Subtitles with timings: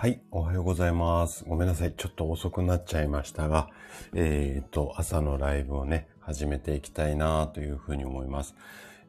[0.00, 1.44] はい、おはようございます。
[1.44, 1.92] ごめんなさい。
[1.92, 3.68] ちょっと遅くなっちゃいましたが、
[4.14, 8.54] えっ、と、朝のライブをね、始めていきたいなというふうに思います。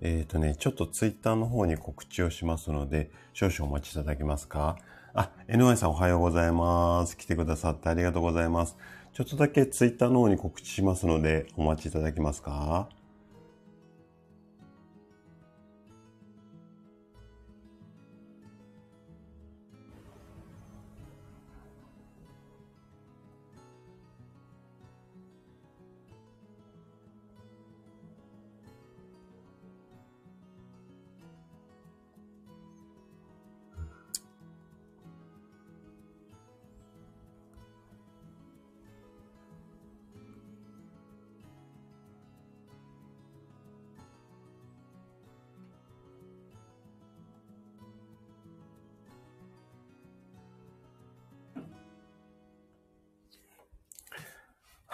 [0.02, 4.78] えっ、とね、ちょっとツイッターの方に告知をしますので、少々お待ちいただけますか？
[5.14, 7.18] あ、NY さんおはようございます。
[7.18, 8.76] 来てくださってありがとうございます。
[9.14, 12.90] ちょっとだけツイッターの方に告知しますので、お待ちいただけますか？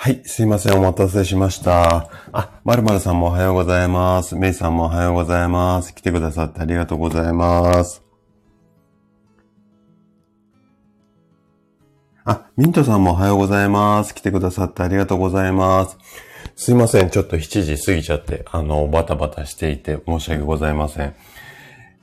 [0.06, 0.78] はい、すいません。
[0.78, 2.11] お待たせしました。
[2.31, 4.36] あ、まるまるさんもおはようございます。
[4.36, 5.95] めいさんもおはようございます。
[5.95, 8.03] 来てくださってありがとうございます。
[12.23, 14.14] あ、ミントさんもおはようございます。
[14.14, 15.97] 来てくださってありがとうございます。
[16.56, 17.09] すいません。
[17.09, 21.16] ちょっと7時過ぎちゃって、あの、バタバタしていて申し訳ございません。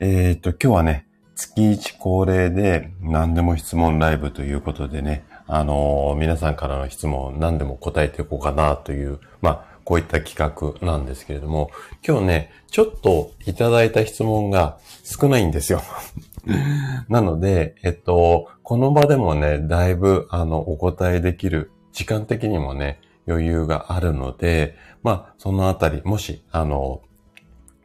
[0.00, 1.06] えっ、と、今日はね、
[1.36, 5.22] 月1恒例で何でも質問ライブということでね、
[5.54, 11.70] あの皆さんからの質問何でも答えていこうかなという、まあ、こういった企画なんですけれども、
[12.06, 15.82] 今日ね、ちょっといただいた質問が少ないんですよ。
[17.10, 27.02] なので、えっと、この場でもね、だいぶ、あの、お答えできる、時間的にもね、余裕があるので、まあ、そのあたり、もし、あの、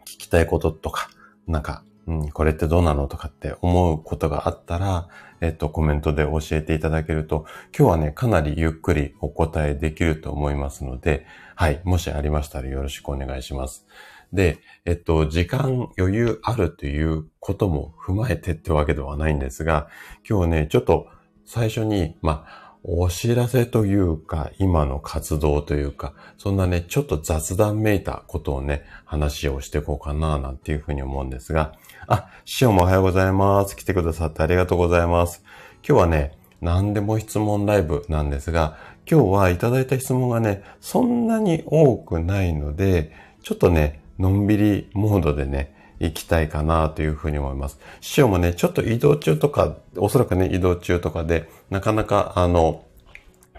[0.06, 1.09] 聞きたいこととか、
[1.48, 5.09] なんか、うん、これってどうなのとかって思うことがあったら、
[5.42, 7.46] えっと、コメントで教えていただけると、
[7.78, 13.88] 今日はね、かなりゆっくりお答えできると思いますので、はい、もしありましたらよろしくお願いします。
[14.34, 19.88] で、えっと、時間余裕あるということも踏まえてってわけではないんですが、
[20.28, 21.08] 今日ね、ちょっと
[21.46, 31.74] 最初に、まあ、お知らせというか、今の活動というか、そんなね、ちょっと雑談めいたことをね、話をしていこうかな、なんていうふうに思うんですが、
[32.09, 33.75] あ、師匠もおはようございます。
[33.75, 35.44] 来てくださってありがとうございます。
[35.85, 38.78] 今日はね、何でも質問ライブなんですが、
[39.09, 43.12] 今日はいただいた質問がね、そんなに多くないので、
[43.44, 47.78] ちょっとね、のんびりモードでね、行きたいかなというふうに思います。
[48.00, 52.85] 師匠もね、ちょっと移動中とか、おそらくね、移動中とかで、なかなかあの、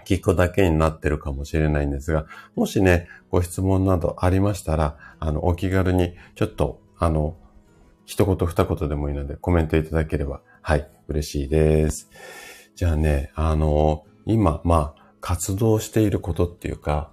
[0.05, 7.35] 聞くだけになってるかもしれないんですが、もしね、ご質問などありましたら、あの、お気軽に、ちょっと、あの、
[8.09, 12.09] 一言二言でもいいのでコメントいただければ、はい、嬉しいです。
[12.73, 17.11] じゃあね、あの、今、まあ、活動していることっていうか、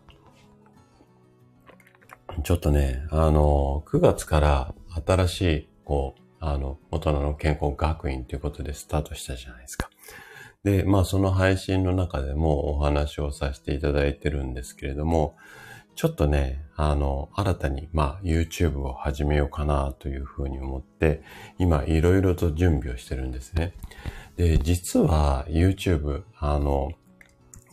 [2.44, 4.74] ちょっとね、あの、9月から
[5.06, 9.90] 新しい、こう、あの、大人の健康学院ということでスタートしたじゃないですか。
[10.64, 15.36] で、まあ、その配信の中でもお話をさせていただいてるんですけれども、
[15.94, 21.22] ちょっとね、あの、新たに、まあ、YouTube を始めようかなというふうに思って、
[21.58, 23.72] 今、いろいろと準備をしてるんですね。
[24.36, 26.92] で、実は YouTube、あの、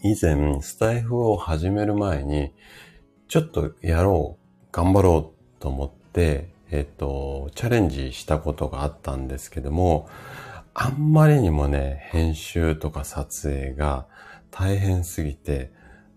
[0.03, 2.53] 以前、スタイフを始める前に、
[3.27, 10.07] ちょっとやろう、頑張ろうと思って、えっと、チャレンジしたことがあったんですけども、
[10.73, 14.07] あんまりにもね、編集とか撮影が
[14.49, 15.71] 大変すぎて、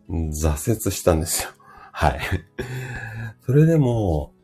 [0.08, 1.50] 挫折したんですよ。
[1.98, 2.20] はい。
[3.46, 4.34] それでも、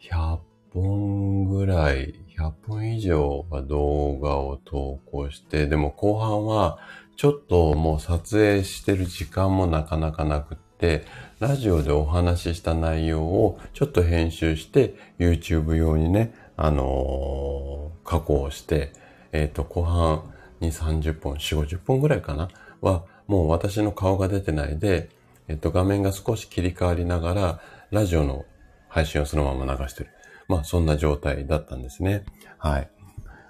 [0.00, 0.38] 100
[0.72, 6.78] 本ぐらい、100本以上は動画を投稿して、でも後半は、
[7.16, 11.04] ちょっともう撮影してる時間もなかなかなくって、
[11.38, 18.94] ラジオでお話しした内容をちょっと編集して、YouTube 用にね、あのー加工して、
[19.32, 20.22] えっ、と、後半
[20.60, 22.48] に30本、4、50本ぐらいかな？
[22.80, 25.10] は、もう私の顔が出てないで、
[25.48, 27.60] えっ、と、画面が少し切り替わりながら、
[27.90, 28.44] ラジオの
[28.88, 30.10] 配信をそのまま流してる。
[30.48, 32.24] まあ、そんな状態だったんですね。
[32.58, 32.90] はい。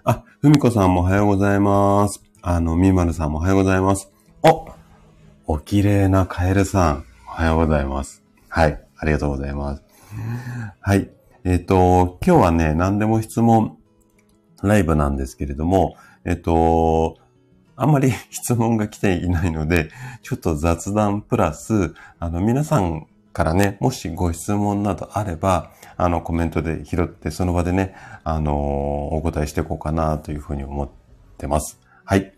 [0.04, 2.22] あ、ふみこさんもおはようございます。
[2.40, 4.10] あの、みまるさんもおはようございます。
[4.42, 4.68] お
[5.46, 8.24] お綺麗なカエルさん、おはようございます。
[8.48, 8.84] はい。
[8.96, 9.82] ありがとうございます。
[10.80, 11.10] はい。
[11.44, 13.78] えっ、と、今日はね、何でも質問
[14.62, 17.18] ライブなんですけれども、えっ、と、
[17.76, 19.90] あんまり質問が来ていないので、
[20.22, 30.88] ちょっと雑談プラス、あの、皆さんからね、もしご質問などあれば、あの、コメントで拾って、その場でね、あの、お答えしていこうかなというふうに思っ
[31.38, 31.80] てます。
[32.04, 32.32] はい。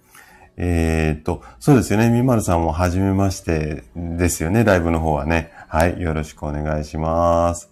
[0.56, 2.10] えー、っと、そうですよね。
[2.10, 4.62] みまるさんも初めましてですよね。
[4.62, 5.50] ライブの方はね。
[5.68, 6.00] はい。
[6.00, 7.70] よろしくお願いします。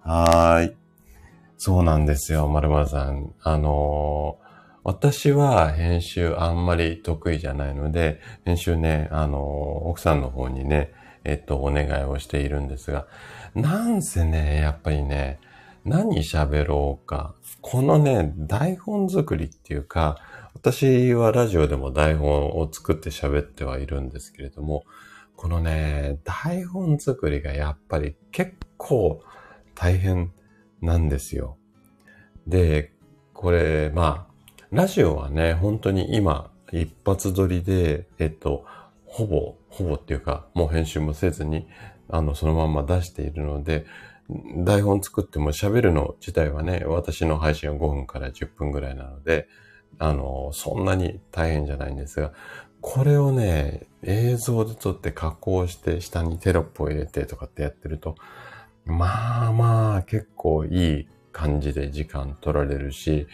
[0.00, 0.76] はい。
[1.58, 2.48] そうなんですよ。
[2.48, 3.32] まるまるさん。
[3.42, 4.38] あの、
[4.82, 9.42] 私は編集あんまり得意じゃないので、編集ね、あの、
[9.88, 10.92] 奥さんの方にね、
[11.24, 13.06] えっと、お願いをしているんですが、
[13.54, 15.38] なんせね、やっぱりね、
[15.84, 17.34] 何喋ろうか。
[17.60, 20.18] このね、台本作りっていうか、
[20.54, 24.84] 私はラジオでも台本を作って喋ってはいるんですけれども、
[25.36, 29.22] このね、台本作りがやっぱり結構
[29.74, 30.32] 大変
[30.82, 31.56] なんですよ。
[32.46, 32.92] で、
[33.32, 34.29] これ、まあ、
[34.72, 38.64] ラジオはね、本当に今、一発撮りで、えっと、
[39.04, 41.66] ほぼ、ほぼっていうか、もう編集もせずに、
[42.08, 43.84] あの、そのまま出しているので、
[44.58, 49.48] 台本作っても喋るの自体はね、私の配信は5分から10分ぐらいなので、
[49.98, 52.32] あの、そんなに大変じゃないんですが、
[52.80, 58.14] これをね、映像で撮って加工して下にテロップを入れてとかってやってると、
[58.84, 63.26] まあまあ結構いい感じで時間取られるし、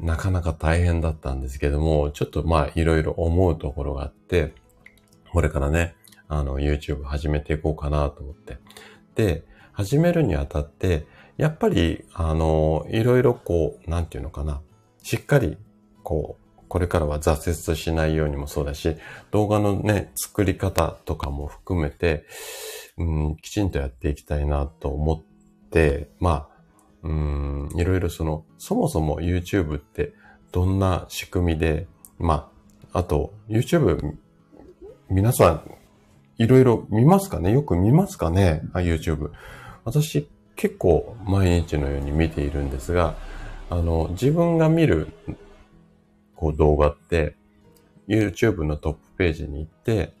[0.00, 4.52] なかなか大変だったんですけども、ちょっとまあいろいろ思うところがあって、
[5.32, 5.94] これからね、
[6.28, 8.58] あの YouTube 始めていこうかなと思って。
[9.14, 11.06] で、始めるにあたって、
[11.36, 14.60] やっぱり、あの、いろいろこう、なんていうのかな、
[15.02, 15.56] しっかり、
[16.02, 18.96] こう、これからは挫折しないようにもそうだし、
[19.32, 22.24] 動画のね、作り方とかも含めて、
[22.96, 26.53] うん、きちんとやっていきたいなと思って、まあ、
[27.04, 30.14] うん、いろいろその、そもそも YouTube って
[30.52, 31.86] どんな仕組みで、
[32.18, 32.50] ま
[32.92, 34.14] あ、あと、YouTube、
[35.10, 35.70] 皆さん、
[36.38, 37.52] いろいろ見ますかね？
[37.52, 39.30] よく見ますかね ?YouTube。
[39.84, 43.16] 私、結構毎日のように見ているんですが、
[43.68, 45.08] あの、自分が見る、
[46.34, 47.36] こう動画って、
[48.08, 50.12] YouTube のトップページに行って、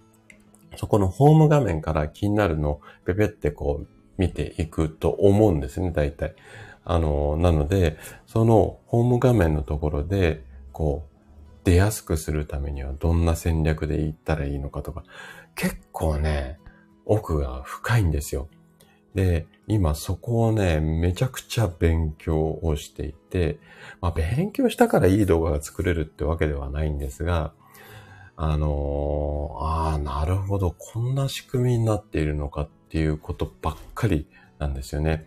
[0.76, 3.86] そこのホーム画面から気になるのをペペってこう
[4.18, 6.34] 見ていくと思うんですね、大体。
[6.84, 7.96] あの、なので、
[8.26, 11.14] そのホーム画面のところで、こう、
[11.64, 15.02] 出やすくするためにはどんな戦略で行ったらいいのかとか、
[15.54, 16.58] 結構ね、
[17.06, 18.48] 奥が深いんですよ。
[19.14, 23.58] で、今そこをね、めちゃくちゃ勉強をしていて、
[24.00, 27.52] まあ勉強したからいい動画が作れるってわけではないんですが、
[28.36, 34.26] あのー、ああ、なるほど、こんな仕組みになっているのかっていうことばっかり
[34.58, 35.26] なんですよね。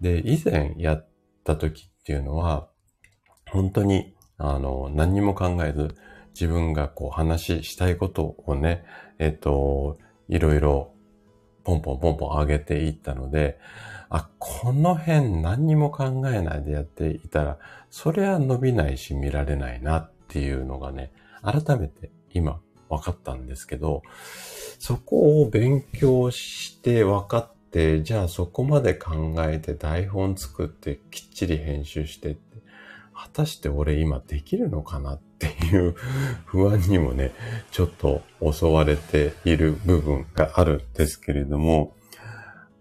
[0.00, 1.08] で、以前やっ
[1.44, 2.68] た時っていうのは、
[3.50, 5.94] 本当に、あの、何にも考えず、
[6.38, 8.84] 自分がこう話したいことをね、
[9.18, 9.98] えっと、
[10.28, 10.92] いろいろ
[11.64, 13.58] ポンポンポンポン上げていったので、
[14.08, 17.58] あ、この辺何にも考えないでやっていたら、
[17.90, 24.02] それは伸びないし見られないなっていうのがね、改めて今分かったんですけど、
[24.78, 32.40] そこを勉強して分かって、じゃあそこまで考えて台本作ってきっちり編集してって、
[33.14, 35.94] 果たして俺今できるのかなっていう
[36.44, 37.32] 不安にもね、
[37.70, 41.94] ちょっと襲われている部分があるんですけれども、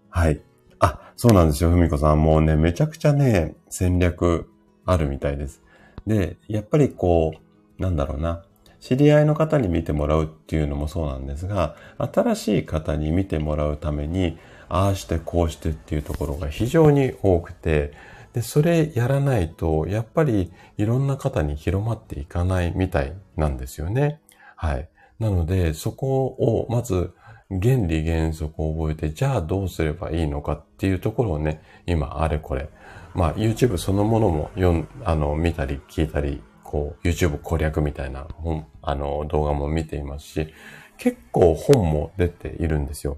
[0.10, 0.42] はい。
[0.80, 2.24] あ、そうなんですよ、ふみこさん。
[2.24, 4.50] もうね、めちゃくちゃね、戦略
[4.86, 5.62] あるみたいです。
[6.08, 8.44] で、やっぱりこう、なんだろうな。
[8.80, 14.38] 知り合いの方に見てもらうっていうのもそうなんですが、新しい方に見てもらうために、
[14.70, 17.94] ああしてこうしてっていうところが非常に多くて、
[18.34, 24.20] で、それやらないと、やっぱりいろんな方に広まっていかないみたいなんですよね。
[24.58, 24.90] はい。
[25.20, 27.14] なので、そこをまず
[27.50, 32.70] 原理原則を覚えて、じゃあどうすればいいのかっていうところをね、今あれこれ。
[33.14, 40.54] まあ YouTube そのものも読ん、あの、見たり聞いたり、こう YouTube 攻略みたいな本、あの動画も見ていますし、
[40.98, 43.18] 結構本も出ているんですよ。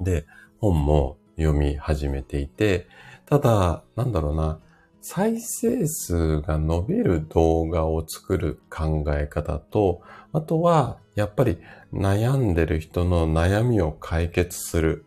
[0.00, 0.24] で、
[0.60, 2.86] 本も読み始めていて、
[3.26, 4.58] ただ、なんだろうな、
[5.00, 10.02] 再生数が伸びる動画を作る考え方と、
[10.32, 11.58] あとは、やっぱり
[11.92, 15.04] 悩んでる人の悩みを解決する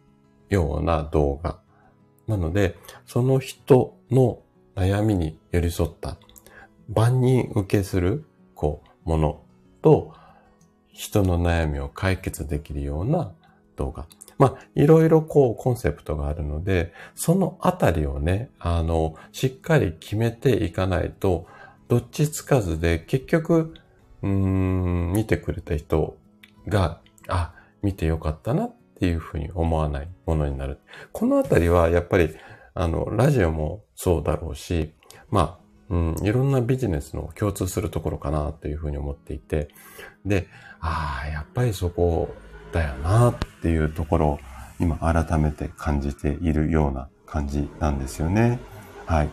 [0.49, 1.59] ような動画。
[2.27, 4.39] なので、その人の
[4.75, 6.17] 悩みに寄り添った、
[6.89, 9.41] 万人受けする、こう、もの
[9.81, 10.13] と、
[10.91, 13.31] 人の悩みを解決できるような
[13.75, 14.05] 動画。
[14.37, 21.47] まあ、いろいろこうコンセプトがあるので、そのあたりをね、あの、しっかり決めていかないと、
[21.87, 23.73] どっちつかずで結局、
[24.21, 26.17] うーん、見てくれた人
[26.67, 30.79] が、あ、見てよかったなっていうふうに思わないものになる。
[31.11, 32.35] このあたりはやっぱり、
[32.73, 34.93] あの、ラジオもそうだろうし、
[35.29, 39.67] まあ、うん、いろんなビジネスの共通するところかなというふうに思っていて、
[40.25, 40.47] で、
[40.79, 42.33] ああ、やっぱりそこ
[42.73, 44.39] だよなっていうところを
[44.79, 48.59] 今改めて感じているような感じなんですよね。
[49.05, 49.29] はい。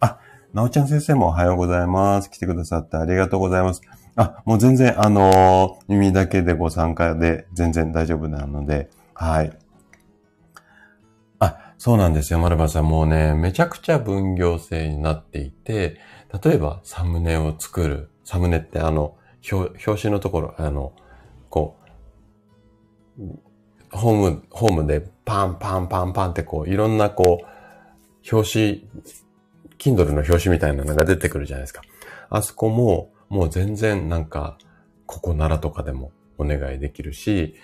[0.00, 0.18] あ、
[0.54, 2.30] なおちゃん先生もおはようございます。
[2.30, 3.82] 来てくださってありがとうございます。
[4.16, 9.52] あ、もう全然、あのー、耳だけでご参加で全然大丈夫なので、はい。
[11.40, 12.88] あ、そうなんですよ、丸バさん。
[12.88, 15.98] もうね、めちゃくちゃ分業制になっていて、
[16.42, 18.10] 例えばサムネを作る。
[18.24, 19.16] サムネってあの、
[19.52, 20.92] 表紙のところ、あの、
[23.90, 28.88] ホーム、ホームでパンパンパンパンってこう、いろんなこう、表紙、
[29.78, 31.82] Kindle の表紙みたいなのが出てくるじゃないですか。
[32.30, 34.58] あそこも、もう全然なんか、
[35.06, 37.54] ここならとかでもお願いできるし、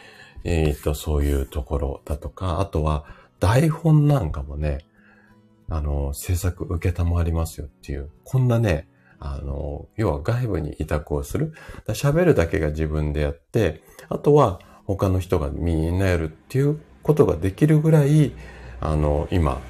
[0.44, 3.04] えっ、ー、と、そういうところだとか、あとは
[3.38, 4.84] 台本なんかもね、
[5.68, 8.88] あの、制作受けたまりますよっていう、こんなね、
[9.18, 11.52] あの、要は外部に委託をする。
[11.88, 14.60] 喋るだけが自分でやって、あとは
[14.96, 18.32] 他の人がみんなやるっていうことができるぐらい、
[18.80, 19.60] あの、今、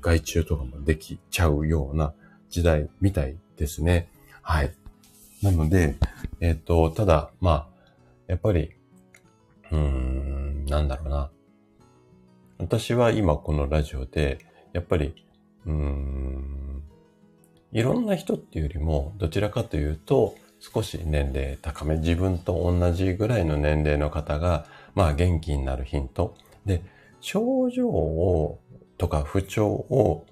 [0.00, 2.14] 外注とかもできちゃうような
[2.48, 4.08] 時代みたいですね。
[4.40, 4.72] はい。
[5.42, 5.96] なので、
[6.40, 7.68] えっ、ー、と、ただ、まあ、
[8.26, 8.70] やっぱり、
[9.70, 11.30] うーん、なんだろうな。
[12.58, 14.38] 私は今このラジオで、
[14.72, 15.14] やっぱり、
[15.66, 16.82] うーん、
[17.72, 26.36] いろんな人っていうよりも、どちらかというと、少し年齢高め、自分と同じぐらいの年齢の方が、まあ元気になるヒント。
[26.66, 26.82] で、
[27.20, 28.60] 症状を、
[28.98, 30.26] とか不調を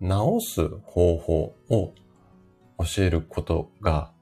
[0.00, 1.92] 治す方法を
[2.78, 4.12] 教えることが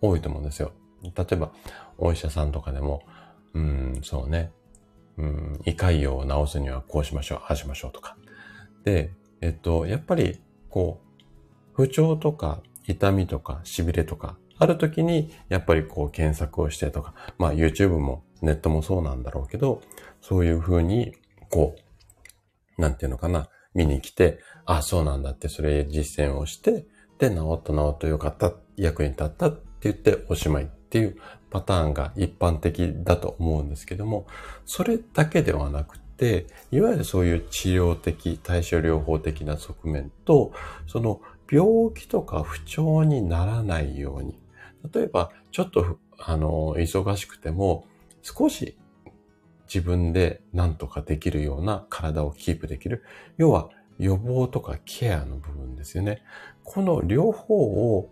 [0.00, 0.72] 多いと思うんですよ。
[1.02, 1.52] 例えば、
[1.98, 3.02] お医者さんとかでも、
[3.54, 4.50] うん、そうね、
[5.16, 8.16] うん、胃潰瘍を治すにはこうしましょう、ああしましょうとか。
[8.84, 11.22] で、えっと、やっぱり、こう、
[11.74, 19.82] 不調とか痛みとか痺れとか、ある時に、やっぱりこう検索をしてとか、まあ YouTube もネットもそうなんだろうけど、
[20.20, 21.14] そういうふうに、
[21.50, 21.76] こ
[22.78, 26.86] う、なんていうのかな、見に来て、あ、そうなんだって、それ実践をして、
[27.18, 31.16] で、治った治ったよかった、役に立ったって言っておしまいっていう
[31.50, 34.26] パターンが一般的だと思うんですけども、
[34.64, 40.52] それだけではなくて、いわゆるそういう治療的、対処療法的な側面と、
[40.86, 41.20] その
[41.50, 44.38] 病気とか不調にならないように、
[44.92, 47.86] 例えば、ちょっと、あの、忙しくても、
[48.22, 48.76] 少し
[49.72, 53.02] 自分で何とかできるような体をキープできる。
[53.36, 56.22] 要は、予防とかケアの部分ですよね。
[56.64, 58.10] この両方を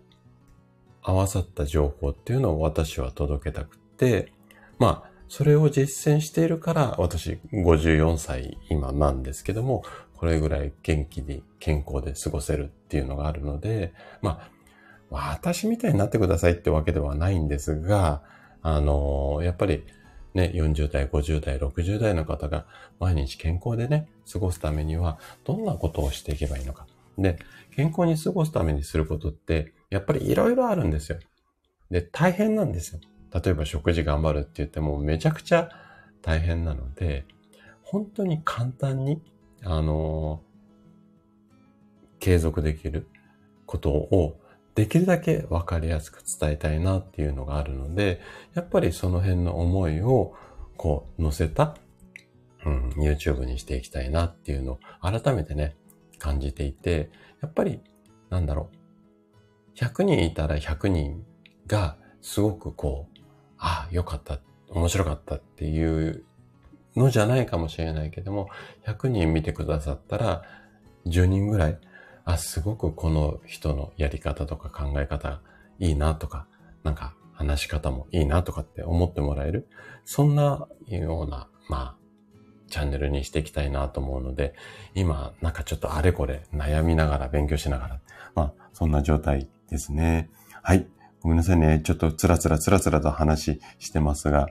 [1.02, 4.32] 合わさった情報っていうのを私は届けたくて、
[4.78, 9.82] まあ、それを実践しているから、私54歳今なんですけども、
[10.16, 14.50] これぐらい元気に健康で過ごせるっていうのがあるので、まあ、
[15.14, 18.22] 私みたいになってくださいってわけではないんですが、
[18.62, 19.84] あのやっぱり
[20.34, 22.66] ね、40代、50代、60代の方が
[22.98, 26.86] 毎日健康でね、過ごすためには、どんなことをしていけばいいのか。
[27.16, 27.38] で、
[27.76, 31.18] 健康に過ごすためにすることって、やっぱりいろいろあるんですよ。
[31.90, 33.00] で、大変なんですよ。
[33.32, 35.70] 例えば食事頑張るって言ってもめちゃくちゃ
[36.22, 37.24] 大変なので、
[37.82, 39.22] 本当に簡単に、
[39.62, 40.42] あの
[42.18, 43.06] 継続できる
[43.66, 44.36] ことを
[44.74, 48.20] できるだけわかりやすく伝えたいなっていうのがあるので、
[48.54, 50.34] やっぱりその辺の思いを
[50.76, 51.76] こう載せた、
[52.64, 55.76] うん、YouTube にしていきたいなっていうのを改めてね、
[56.18, 57.80] 感じていて、やっぱり
[58.30, 58.76] なんだろう。
[59.76, 61.24] 100人いたら100人
[61.66, 63.20] がすごくこう、
[63.58, 64.40] ああ、よかった、
[64.70, 66.24] 面白かったっていう
[66.96, 68.48] のじゃないかもしれないけども、
[68.86, 70.42] 100人見てくださったら
[71.06, 71.78] 10人ぐらい
[72.24, 75.40] あ、すごくこの人のやり方とか考え方
[75.78, 76.46] いいなとか、
[76.82, 79.68] なんか話し方もいいなとかって思ってもらえる。
[80.04, 82.04] そんなような、まあ、
[82.68, 84.54] チャンネルにしていきたいなと思うので、
[84.94, 88.00] 今、なんかちょっとあれこれ悩みながら勉強しながら、
[88.34, 90.30] まあ、そんな状態ですね。
[90.62, 90.86] はい。
[91.20, 91.80] ごめんなさいね。
[91.84, 94.48] ちょっとつらつらつらつらと話してますが、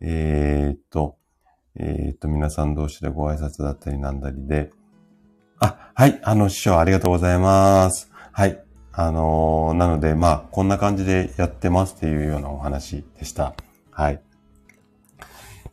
[0.00, 1.16] えー、っと、
[1.76, 4.70] えー、っと、皆さん同士でご挨拶だったりなんだりで、
[6.00, 6.18] はい。
[6.22, 8.10] あの、師匠ありがとうございます。
[8.32, 8.58] はい。
[8.90, 13.54] あのー、なので、まあ、こんな感じでやってますっていうようなお話でした。
[13.90, 14.22] はい。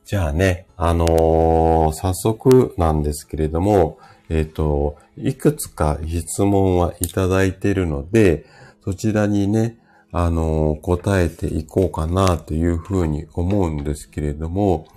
[0.03, 8.45] じゃあね、あのー、早速なんですけれども、えっ、ー、と、いくつか質問はいただいているので、
[8.83, 9.79] そちらにね、
[10.11, 14.87] あの答えていこうかなというふうに思うんですけれども、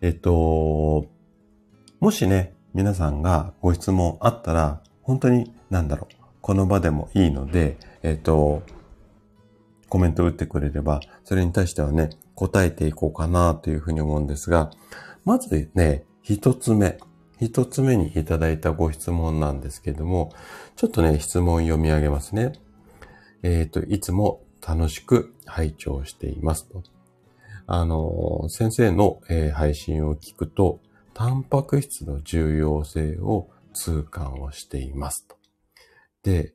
[0.00, 1.04] えっと、
[2.00, 8.62] もしね、皆さんがご質問あったら、本当に、なんだろう、この場でもいいので、えっ、と、
[9.90, 14.70] コメント打ってくれれば、それに対してはね、答えていこうかなというふうに思うんですが、
[15.24, 16.98] まずね、一つ目。
[17.40, 20.32] 一つ目にいただいたご質問なんですけども、
[20.76, 22.52] ちょっとね、質問読み上げますね。
[23.42, 26.82] えっ、と、いつも楽しく拝聴していますと。
[27.66, 30.80] あの、先生の、えー配信を聞くと、
[31.14, 35.36] タンパク質の重要性を痛感をしていますと。
[36.22, 36.54] で、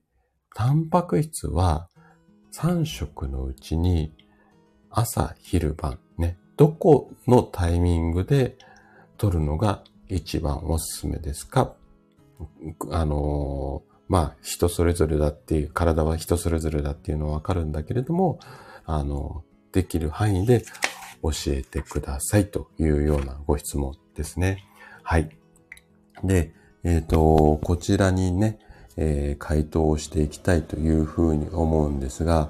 [0.55, 1.89] タンパク質は
[2.53, 4.13] 3食のうちに
[4.89, 8.57] 朝、昼、晩ね、どこのタイミングで
[9.17, 11.75] 取るのが一番おすすめですか？
[12.91, 18.39] あのーまあ、人それぞれだっていう、体は人それぞれだっていうのはわかるんだけれども、
[18.85, 20.63] あの、できる範囲で
[21.21, 24.65] 教えてくださいというようなご質問ですね。
[25.03, 25.29] はい。
[26.23, 26.51] で、
[26.83, 28.59] えっ、と、こちらにね、
[28.97, 32.49] えー回答をしていきたいというふうに思うんですが、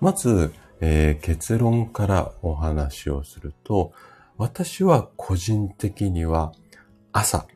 [0.00, 3.92] まず、えー結論からお話をすると、
[4.38, 6.52] 私は個人的には
[7.12, 7.46] 朝、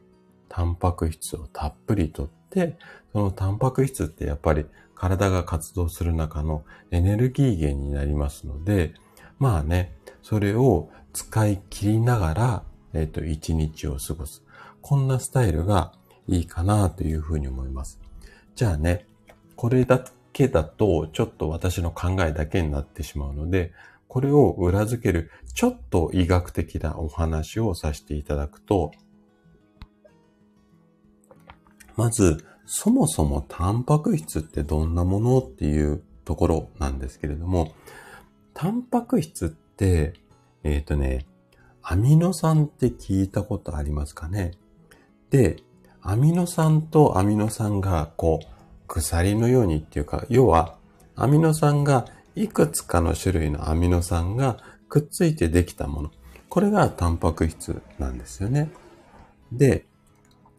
[0.49, 2.77] タンパク質をたっぷりとって、
[3.13, 8.95] そのタンパク質ってやっぱり体が活動する中のエネルギー源になりますので、
[9.39, 12.63] まあね、それを使い切りながら、
[12.97, 14.43] えっ、と、一日を過ごす。
[14.81, 15.93] こんなスタイルが
[16.27, 18.01] いいかなというふうに思います。
[18.55, 19.07] じゃあね、
[19.55, 23.73] これだけだとちょっと私の考えだけになってしまうので、
[24.09, 28.93] これを裏付けるちょっと医学的なお話をさせていただくと、
[31.97, 37.75] まず、そもそもタンパク質ってどんなものっていうところなんですけれども、
[38.55, 40.15] タンパク質って、
[40.65, 41.27] えっ、とね、
[41.89, 44.55] アミノ酸って聞いたことありますかね？
[45.31, 45.63] で、
[46.03, 48.47] アミノ酸とアミノ酸がこう、
[48.89, 50.75] 鎖のようにっていうか、要は、
[51.15, 54.57] アミノ酸がいくつかの種類のアミノ酸が
[54.89, 56.11] くっついてできたもの。
[56.49, 58.73] これがタンパク質なんですよね。
[59.53, 59.87] で、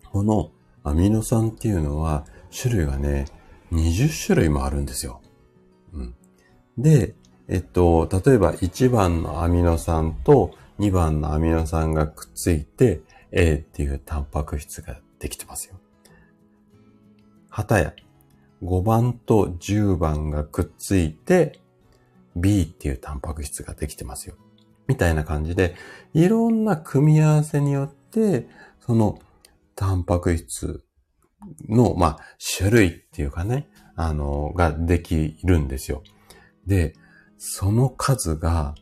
[0.09, 0.51] この
[0.85, 2.25] アミノ酸っていうのは
[2.57, 3.25] 種類がね、
[3.73, 5.19] 20種類もあるんですよ。
[5.91, 6.15] うん。
[6.77, 7.15] で、
[7.49, 15.79] えっと、例えば1番のアミノ酸と2番のアミノ酸がくっついて A っていうタンパク質ができてますよ。
[17.49, 17.93] はたや
[18.63, 21.59] 5番と10番がくっついて
[22.35, 24.35] B っていうタンパク質ができてますよ。
[24.87, 25.75] みたいな感じで、
[26.13, 28.47] いろんな組み合わせによって、
[28.79, 29.19] その
[29.75, 30.83] タンパク質
[31.67, 32.19] の、まあ、
[32.57, 36.03] 種類っていうかね、あの、ができるんですよ。
[36.65, 36.93] で、
[37.37, 38.75] その数が、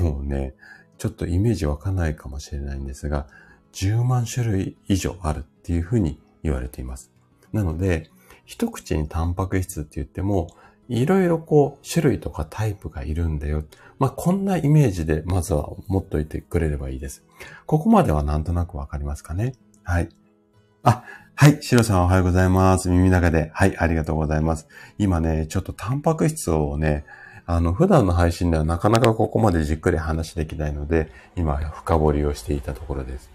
[0.00, 0.54] もうね、
[1.00, 3.26] ちょっとイメージわかんないかもしれないんですが、
[3.72, 7.10] 10万種類以上あるっていうふうに言われています。
[7.54, 8.10] なので、
[8.44, 10.48] 一口にタンパク質って言っても、
[10.90, 13.64] いろいろこう、種類とかタイプがいるんだよ。
[13.98, 17.24] まあ、こんなイメージで、まずは持っといてくれればいいです。
[17.64, 19.54] ここまではなんとなくわかりますかね？
[19.82, 20.10] はい。
[20.82, 21.62] あ、はい。
[21.62, 22.90] シロさんおはようございます。
[22.90, 23.50] 耳の中で。
[23.54, 23.74] はい。
[23.78, 24.68] ありがとうございます。
[24.98, 27.06] 今ね、ちょっとタンパク質をね、
[27.46, 33.30] あの、普段の配信ではなかなかここまでじっくり話できないので、今深掘りをしていたところです。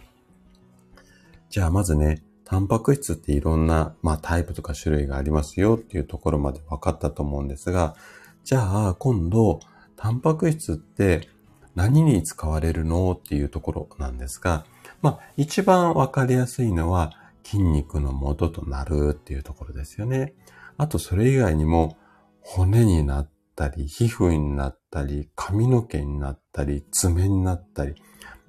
[1.50, 7.96] じゃあまずね、タンパク質っていろんな、まあタイプとか種類がありますよっていうところまで分かったと思うんですが、
[8.44, 9.60] じゃあ今度、
[9.96, 11.28] タンパク質って
[11.74, 14.66] 何に使われるのっていうところなんですが、
[15.02, 17.14] まあ一番分かりやすいのは
[17.44, 20.34] 筋肉の元となるっていうところですよね。
[20.78, 21.98] あとそれ以外にも
[22.42, 27.96] 骨になったり、皮膚になったり、髪の毛になったり、爪になったり、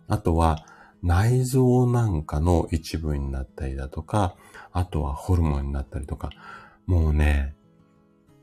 [0.09, 0.67] あとは
[1.03, 4.37] 内臓なんかの一部になったりだとか、
[4.73, 6.31] あとはホルモンになったりとか、
[6.87, 7.55] もうね、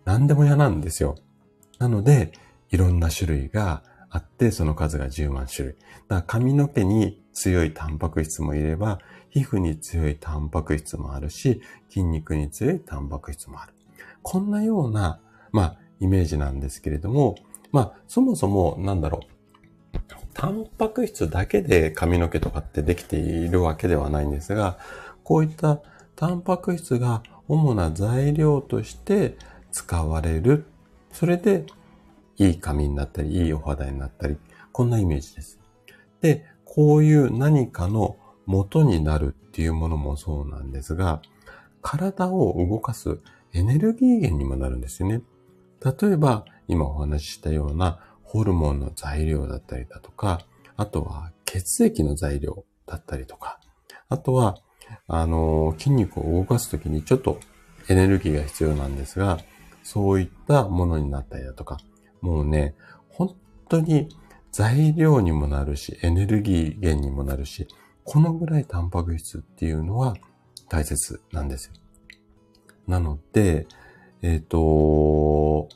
[0.06, 1.16] 何でも嫌なんですよ。
[1.80, 2.32] なので、
[2.70, 5.76] いろんな種類があって、その数が10万種類。
[5.76, 9.00] だから髪の毛に強いタンパク質もいれば、
[9.30, 13.74] 皮膚に強いタンパク質もあるし、筋肉に強いタンパク質もある。
[14.22, 15.20] こんなような、
[15.52, 17.36] まあ、イメージなんですけれども、
[17.72, 19.34] まあ、そもそも、なんだろう。
[20.34, 24.78] タンパク質だけで髪の毛とかってできているわけではないんですが、
[25.24, 25.80] こういった
[26.16, 29.38] タンパク質が主な材料として
[29.72, 30.66] 使われる。
[31.12, 31.66] それで、
[32.38, 34.38] いい髪になったり、いいお肌になったり、
[34.72, 35.60] こんなイメージです。
[36.20, 41.22] で、こういう何かの元になるっていうものもそうなんですが、
[41.82, 43.20] 体を動かす
[43.54, 45.22] エネルギー源にもなるんですよね。
[45.84, 50.42] 例えば、今お話ししたようなホルモンの材料だったりだとか、
[50.78, 53.60] あとは血液の材料だったりとか、
[54.10, 54.58] あとは、
[55.08, 57.40] あの、筋肉を動かすときにちょっと
[57.90, 59.40] エネルギーが必要なんですが、
[59.84, 61.78] そういったものになったりだとか、
[62.22, 62.76] もうね、
[63.10, 63.36] 本
[63.70, 64.10] 当に
[64.52, 67.68] 材料にもなるし、エネルギー源にもなるし、
[68.04, 70.16] このぐらいタンパク質っていうのは
[70.70, 71.74] 大切なんですよ。
[72.88, 73.68] なので、
[74.24, 75.70] えっ、ー、と、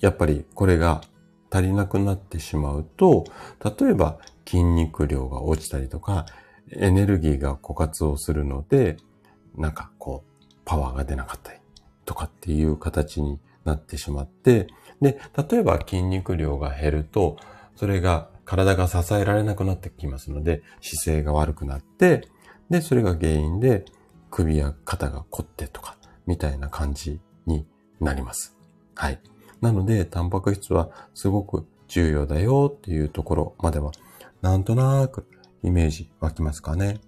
[0.00, 1.02] やっぱりこれが
[1.50, 3.24] 足りなくなってしまうと、
[3.62, 6.26] 例えば筋肉量が落ちたりとか、
[6.70, 8.96] エネルギーが枯渇をするので、
[9.56, 11.58] なんかこう、パワーが出なかったり
[12.06, 14.68] とかっていう形になってしまって、
[15.02, 17.36] で、例えば筋肉量が減ると、
[17.76, 22.26] それが体が支えられなくなってきますので、姿勢が悪くなって、
[22.70, 23.84] で、それが原因で
[24.30, 27.66] 首や肩が凝ってとか、みたいな感じに
[28.02, 28.56] なります。
[28.94, 29.20] はい。
[29.60, 33.92] なので、タンパク質はすごく重要だよっていうところまでは、
[34.40, 35.26] なんとなく
[35.62, 37.00] イメージ湧きますかね。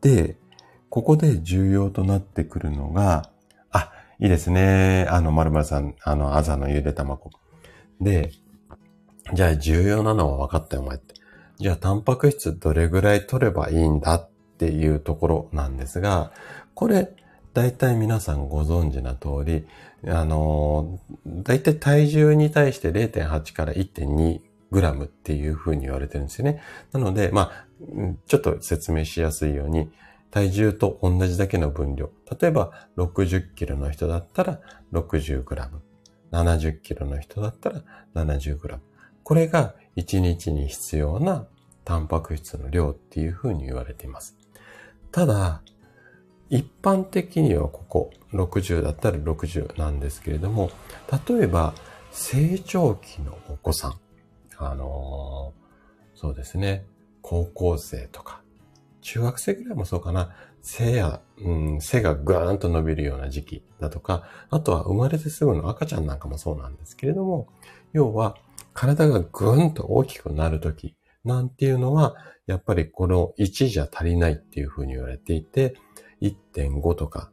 [0.00, 0.36] で、
[0.90, 3.30] ここで重要となってくるのが、
[3.70, 5.06] あ、いいですね。
[5.10, 7.30] あの、まるまるさん、あの、朝のゆで卵。
[8.00, 8.32] で、
[9.32, 11.14] じゃあ重要なのは分かったよ、お前って。
[11.58, 14.28] じゃあ、タンパク質どれぐらい取ればいいんだっ
[14.58, 16.32] ていうところなんですが、
[16.74, 17.14] これ、
[17.54, 19.66] 大体皆さんご存知な通り、
[20.06, 24.40] あの、大体体重に対して0.8から1.2
[24.72, 26.60] グラムっていうふうに言われてるんですよね。
[26.92, 27.66] なので、まあ、
[28.26, 29.90] ちょっと説明しやすいように、
[30.32, 32.10] 体重と同じだけの分量。
[32.40, 34.60] 例えば、60キロの人だったら
[34.92, 35.80] 60グラム。
[36.32, 37.82] 70キロの人だったら
[38.14, 38.82] 70グラム。
[39.22, 41.46] これが1日に必要な
[41.84, 44.36] タンパク質の量っていうふうに言われています。
[45.12, 45.62] ただ、
[46.54, 50.70] 一般的にはここ60だったら60なんですけれども、
[51.28, 51.74] 例えば
[52.12, 53.94] 成長期のお子さん、
[54.58, 56.86] あのー、そうですね、
[57.22, 58.40] 高校生とか、
[59.00, 60.30] 中学生ぐらいもそうかな、
[60.62, 67.48] 背や、うん、背がぐーんと伸びるような時期だとか、あとは生まれてすぐの赤ちゃんなんかもそうなんですけれども、
[67.92, 68.36] 要は
[68.74, 72.14] 体がぐーんと大きくなるときなんていうのは、
[72.46, 75.74] やっぱりこの1じゃ足りないっていうふうに言われていて、
[76.24, 77.30] 1.5とか、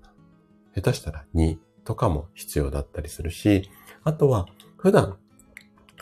[0.75, 3.69] 下手したら2とかも必要だったりするし、
[4.03, 5.17] あとは普段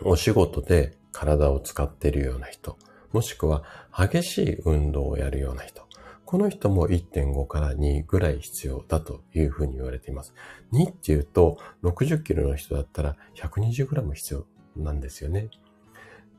[0.02, 2.78] お仕事で体を使っているような人、
[3.12, 3.64] もしくは
[3.96, 5.88] 激しい運動をやるような人。
[6.26, 10.34] この人も1.5から2ぐらい必要だというふうに言われています。
[10.74, 14.46] 2っていうと、60キロの人だったら120グラム必要
[14.78, 15.50] なんですよね。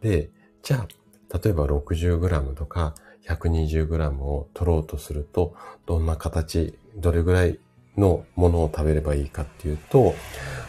[0.00, 0.30] で、
[0.62, 2.94] じゃあ、例えば60グラムとか
[3.28, 5.54] 120グラムを取ろうとすると、
[5.86, 7.58] どんな形、どれぐらい
[7.96, 10.14] のものを食べればいいかっていうと、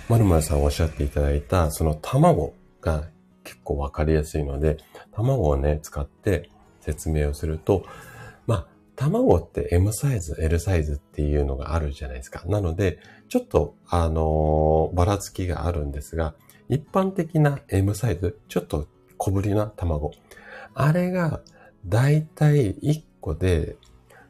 [0.09, 3.07] まるまるさんおっしゃっていただいた、その卵が
[3.43, 4.77] 結構わかりやすいので、
[5.11, 6.49] 卵をね、使って
[6.81, 7.85] 説明をすると、
[8.47, 12.43] まあ、卵って M サイズ、L サイズっていうのがあるじゃないですか。
[12.45, 16.35] なので、ちょっと、あのー、ばらつきがあるんですが、
[16.69, 18.87] 一般的な M サイズ、ちょっと
[19.17, 20.11] 小ぶりな卵。
[20.73, 21.41] あれが、
[21.85, 23.75] だいたい1個で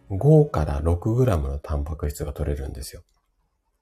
[0.10, 3.04] 5から6グラムのタンパク質が取れるんですよ。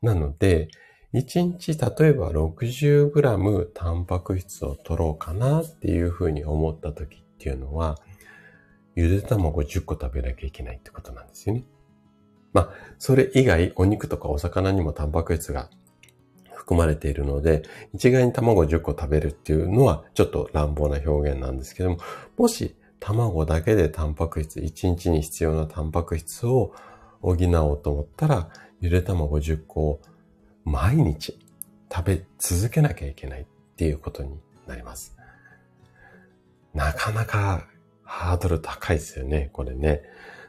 [0.01, 0.69] なので、
[1.13, 7.97] 1日例えば 60g タンパク質を取ろうかなっていうふうに思った時っていうのは、
[8.95, 11.63] ゆで卵10個食べなきゃいけないってことなんですよね。
[12.53, 15.69] まあ、それ以外、お肉とかお魚にもタンパク質が
[16.53, 21.97] 含まれているので、一概に卵10個食べるっていうのはちょっと乱暴な表現なんですけども、
[22.37, 26.73] もし卵だけでタンパク質、1日に必要なタンパク質を
[27.21, 28.49] 補おうと思ったら、
[28.81, 30.01] ゆで卵10個を
[30.63, 31.37] 毎日
[31.91, 35.15] 食べ続けなきゃいけないっていうことになります。
[36.73, 37.67] なかなか
[38.03, 40.01] ハードル高いですよね、これね。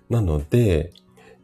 [0.08, 0.92] なので、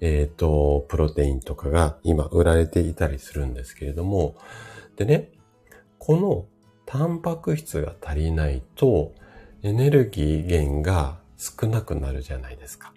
[0.01, 4.37] えっ、ー、と、プロテインとかが今売られていたりするんですけれども、
[4.97, 5.31] でね、
[5.99, 6.47] この
[6.85, 9.13] タンパク質が足りないと
[9.67, 12.95] エネルギー源が少なくなるじゃないですか。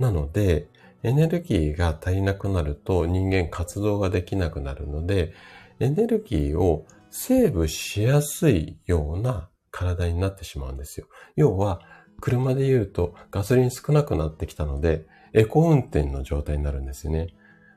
[0.00, 0.66] なので、
[1.04, 5.32] エネルギーが足りなくなると人間活動ができなくなるので、
[5.78, 11.06] エネルギーをセーブしやすいような体になってしまうんですよ。
[11.36, 11.80] 要は、
[12.20, 17.28] 車で言うとガソリン少なくなってきたので、エコ運転の状態になるんですよね。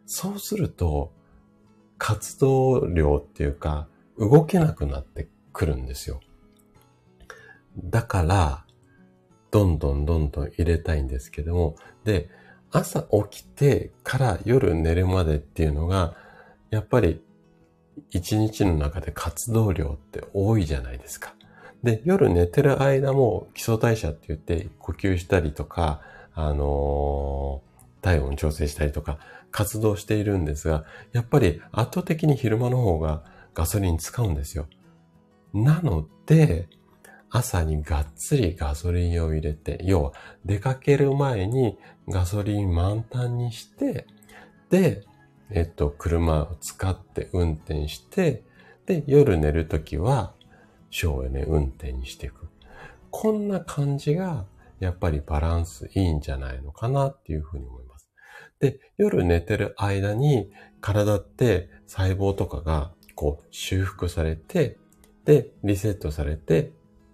[0.07, 1.13] そうすると、
[1.99, 6.21] 活動量っていうか、動けなくなってくるんですよ。
[7.83, 8.65] だから、
[9.51, 12.29] どんどんどんどん入れたいんですけども、で、
[12.71, 16.15] 朝起きてから夜寝るまでっていうのが、
[16.69, 17.21] やっぱり
[18.11, 21.33] 一日の中で活動量って多いじゃないですか。
[21.83, 26.01] で、夜寝てる間も基礎代謝って言って呼吸したりとか、
[26.33, 29.17] あのー、体温調整したりとか、
[29.51, 34.67] 活動しているんですが、やっぱり圧倒的に昼間の方がガソリン使うんですよ。
[35.53, 36.67] なので、
[37.29, 40.13] 朝にがっつりガソリンを入れて、要は
[40.45, 44.07] 出かける前にガソリン満タンにして、
[44.69, 45.05] で、
[45.51, 48.43] えっと、車を使って運転して、
[48.85, 50.33] で、夜寝るときは
[50.89, 52.49] 省エネ運転にしていく。
[53.11, 54.45] こんな感じが、
[54.79, 58.09] やっぱりバランスいいんじゃないのかなっていうふうに思います。
[58.59, 64.77] で、夜寝てる間に体って細胞とかがこう修復されて、
[65.25, 66.71] で、リセットされて、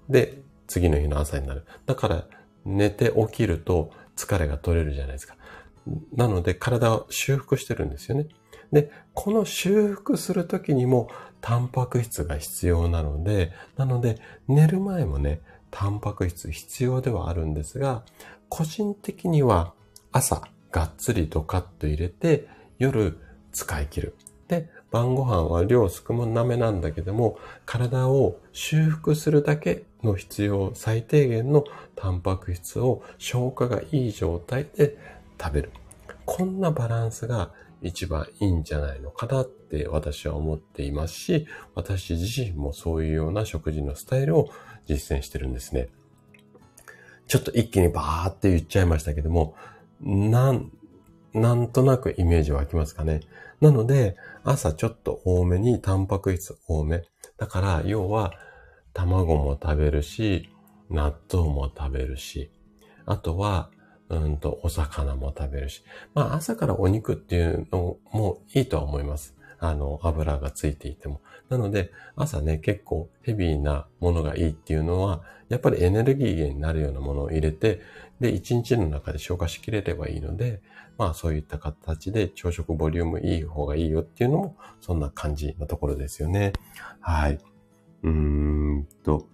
[0.10, 1.66] で、次の日の朝になる。
[1.86, 2.26] だから
[2.66, 5.36] 寝て起きると疲れが取れるじゃないですか。
[6.16, 8.28] なので体を修復してるんですよね。
[8.72, 11.10] で、この修復するときにも
[11.42, 18.04] タンパク質が必要なので、なので寝る前もね、タンパク質必要ではあるんですが、
[18.50, 19.74] 個人的には
[20.12, 20.42] 朝
[20.72, 22.48] がっつりドカッと入れて
[22.80, 23.18] 夜
[23.52, 24.16] 使い切る。
[24.48, 31.66] で、晩ご飯は量少なめなんだけども、体を修復するだけの必要、最低限の
[31.96, 34.98] タンパク質を消化がいい状態で
[35.42, 35.72] 食べる。
[36.26, 44.50] こんなバランスが一番いいんじゃないのかなって私は思っていますし、私自身もそういうような食事のスタイルを
[44.88, 45.90] 実践してるんですね。
[47.28, 49.56] ちょっと一気にバーって言っちゃいましたけども、
[50.02, 50.72] なん、
[51.34, 53.22] なんとなくイメージ湧きますかね。
[53.62, 57.04] なので、朝ちょっと多めにタンパク質多め。
[57.38, 58.34] だから、要は、
[58.96, 60.50] 卵も食べるし、
[60.90, 62.50] 納豆も食べるし、
[63.06, 63.70] あとは、
[64.10, 65.84] うんと、お魚も食べるし。
[66.14, 69.36] まあ、朝からお肉っていうのもいいとは思います。
[69.60, 71.22] あの、油がついていても。
[71.50, 77.82] なので、朝ね、結構ヘビーなものがいいっていうのは、やっぱりエネルギー源になるようなものを入れて、
[78.20, 80.62] で、一日の中で消化しきれればいいので、
[80.98, 86.54] まあそういった形で朝食ボリュームいい方がいいよっていうのも、そんな感じのところですよね。
[87.02, 87.40] はい。
[88.06, 89.28] うーんと。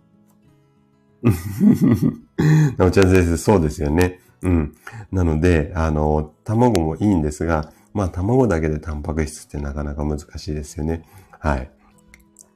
[2.77, 4.19] なおちゃん先生、そうですよね。
[4.41, 4.75] うん。
[5.11, 11.03] なので、あの、卵もいいんですが、まあ卵だけでタンパク質ってなかなか難しいですよね。
[11.39, 11.69] はい。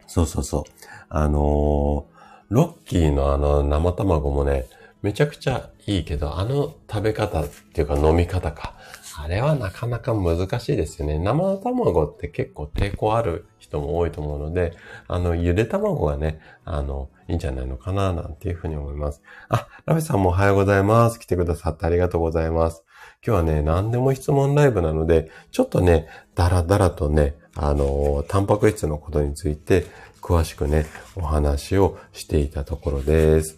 [0.08, 0.64] そうそうそう。
[1.10, 2.04] あのー、
[2.50, 4.66] ロッキーのあの生卵もね、
[5.02, 8.76] めちゃくちゃいいけど、あの食べ方っていうか飲み方か。
[9.18, 11.20] あれはなかなか難しいですよね。
[11.20, 14.74] 生卵って結構抵抗ある人も多いと思うので、
[15.08, 19.22] あの、ゆで卵がね、あの、いいんじゃないのかな、なんていうふうに思います。
[19.50, 21.20] あ、ラビさんもおはようございます。
[21.20, 22.84] 来てくださってありがとうございます。
[23.26, 29.86] 今日はね、何でも質問ライブなので、ちょっとね、だらだらとね、あの、タンパク質のことについて
[30.22, 33.58] 詳しくね、お話をしていたところです。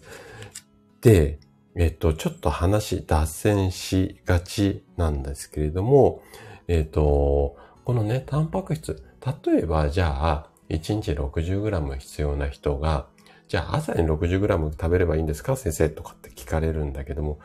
[1.00, 1.40] で、
[1.74, 6.22] えっと、ちょっと話脱線しがちなんですけれども、
[6.66, 9.02] えっと、このね、タンパク質、
[9.44, 13.06] 例えばじゃあ、1日 60g 必要な人が、
[13.48, 15.88] じゃあ朝に 60g 食べればいいんですか先生？
[15.88, 17.38] とかって聞かれるんだけども、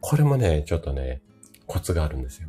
[0.00, 1.20] これもね、ちょっとね、
[1.66, 2.48] コツがあるんですよ。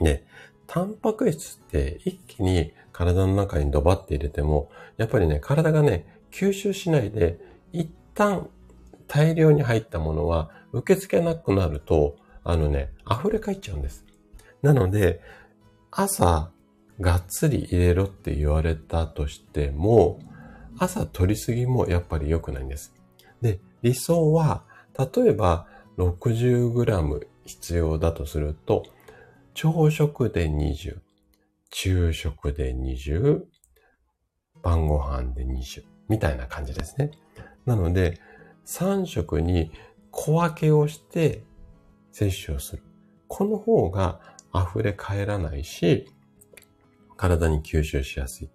[0.00, 0.24] で、
[0.66, 7.38] タンパク質って一気に体の中にドバって入れても、やっぱりね、体がね、吸収しないで、
[7.72, 8.48] 一旦
[9.12, 14.04] 大量に入ったものは受け付けなくなると、あのね、溢れ返っちゃうんです。
[14.62, 15.20] なので、
[15.90, 16.52] 朝、
[17.00, 20.20] がっつり入れろって言われたとしても、
[20.78, 22.94] 朝取りすぎもやっぱり良くないんです。
[23.42, 24.62] で、理想は、
[24.96, 25.66] 例えば
[25.98, 28.84] 60g 必要だとすると、
[29.54, 30.98] 朝食で20、
[31.72, 33.40] 昼食で20、
[34.62, 37.10] 晩ご飯で20、みたいな感じですね。
[37.66, 38.20] なので、
[38.66, 39.70] 3食に
[40.10, 41.44] 小分けをして
[42.12, 42.82] 摂取をする。
[43.28, 44.20] この方が
[44.54, 46.10] 溢れ返らないし、
[47.16, 48.50] 体に吸収しやすい。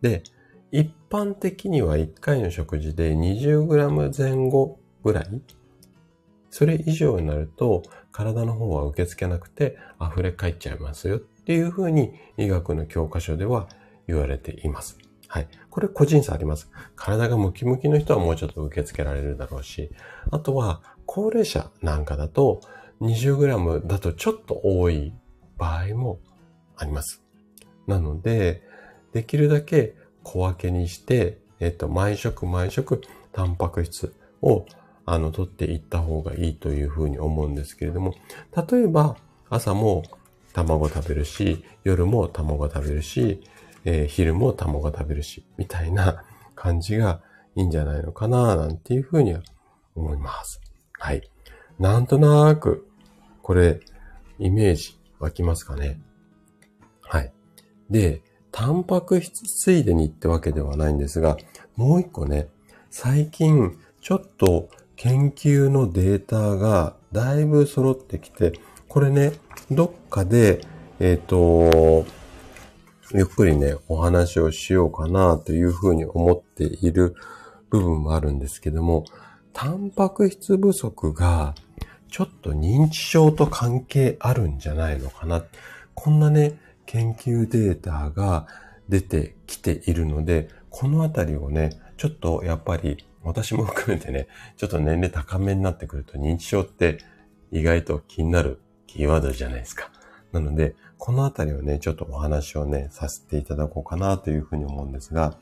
[0.00, 0.22] で、
[0.70, 5.42] 一般的には1回の食事で 20g 前後ぐらい
[6.50, 13.68] それ以上になると体の方は受け付けなくて溢れ返っちゃいますよっていうふうに医学の教科書では
[14.06, 14.98] 言われています。
[15.28, 15.48] はい。
[15.70, 16.70] これ個人差あります。
[16.96, 19.90] 体がムキムキの人はもうちょっと受け付けられるだろうし、
[20.30, 22.60] あとは高齢者なんかだと
[23.00, 25.12] 20g だとちょっと多い
[25.56, 26.18] 場合も
[26.76, 27.22] あります。
[27.86, 28.62] なので、
[29.12, 34.66] できるだけ小分けにして、えっと、毎食毎食タンパク質を
[35.10, 38.14] あの、取っていった方がいいというふうに思うんですけれども、
[38.70, 39.16] 例えば
[39.48, 40.02] 朝も
[40.52, 43.40] 卵食べるし、夜も卵食べるし、
[43.90, 46.22] えー、昼も卵食べるし、みたいな
[46.54, 47.22] 感じが
[47.54, 49.40] いいんじゃないのかな、なんていうふうには
[49.94, 50.60] 思います。
[50.92, 51.22] はい。
[51.78, 52.86] なんとなく、
[53.40, 53.80] これ、
[54.38, 55.98] イメージ湧きますかね
[57.00, 57.32] はい。
[57.88, 58.20] で、
[58.52, 61.38] タンパク質ついでにってわけではないんですが、
[61.74, 62.48] もう一個ね、
[62.90, 68.52] 最近ちょっと研究のデータがだいぶ揃ってきて、
[68.86, 69.32] これね、
[69.70, 70.60] どっかで、
[71.00, 72.17] えっ、ー、と、
[73.14, 77.14] ゆっくりね、お話をしようかなというふうに思っている
[77.70, 79.04] 部分もあるんですけども、
[79.54, 81.54] タンパク質不足が
[82.10, 85.42] ちょっと認知症と関係あるんじゃないのかな。
[85.94, 88.46] こんなね、研究データが
[88.90, 96.98] 出てきているので、このあたりをね、ちょっとやっぱり私も含めてね、ちょっと年齢高めになってくると認知症って
[97.50, 99.90] 意外と気になるキーワードじゃないですか。
[100.32, 105.34] なので、このあたりをね、ちょっとお話をね、させていただこうかなというふうに思うんですが、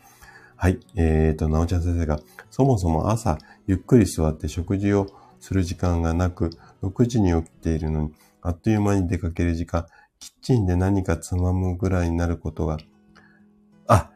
[0.57, 0.79] はい。
[0.94, 2.20] えーと、なおちゃん先生が、
[2.51, 5.07] そもそも朝、ゆっくり座って食事を
[5.40, 6.51] する時間がなく、
[6.83, 9.87] 6時に起きているのに、あっという間に出かける時間、
[10.18, 12.79] キッチンで何かつまむぐらいになることが、
[13.87, 14.11] あ、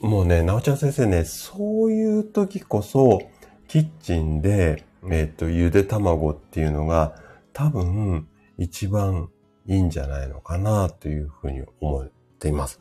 [0.00, 3.20] もうね、なおちゃん先生ね、そういう時こそ、
[3.66, 7.16] キッチンで、えっ、ー、と、ゆで卵っていうのが、
[7.52, 9.28] 多分、一番
[9.68, 12.80] いいんじゃないのかな、というふうに思っています。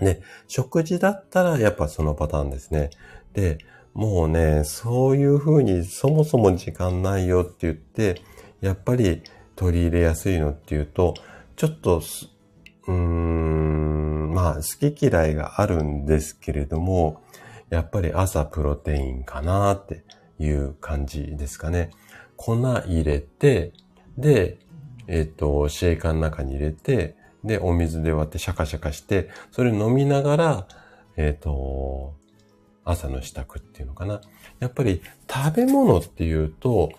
[0.00, 2.90] で、食事だったら、やっぱそのパターンですね。
[3.32, 3.58] で、
[3.92, 8.22] もうね、そういうふうにそもそも時間ないよって言って、
[8.60, 9.22] やっぱり
[9.56, 11.14] 取り入れやすいのっていうと、
[11.56, 12.02] ちょっと、
[12.86, 17.22] うーん、まあ好き嫌いがあるんですけれども、
[17.70, 20.04] やっぱり朝プロテインかなって
[20.38, 21.90] いう感じですかね。
[22.36, 23.72] 粉入れて、
[24.18, 24.58] で、
[25.08, 30.68] えっ、ー、と、シェイカーの中に入れて、で、お水で割ってシャカシャカして、それ飲みながら、
[31.16, 32.14] えっ、ー、と、
[32.84, 34.20] 朝の支度っていうのかな。
[34.58, 36.90] やっぱり食べ物っていうと、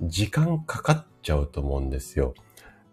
[0.00, 2.34] 時間かかっちゃうと思うんですよ。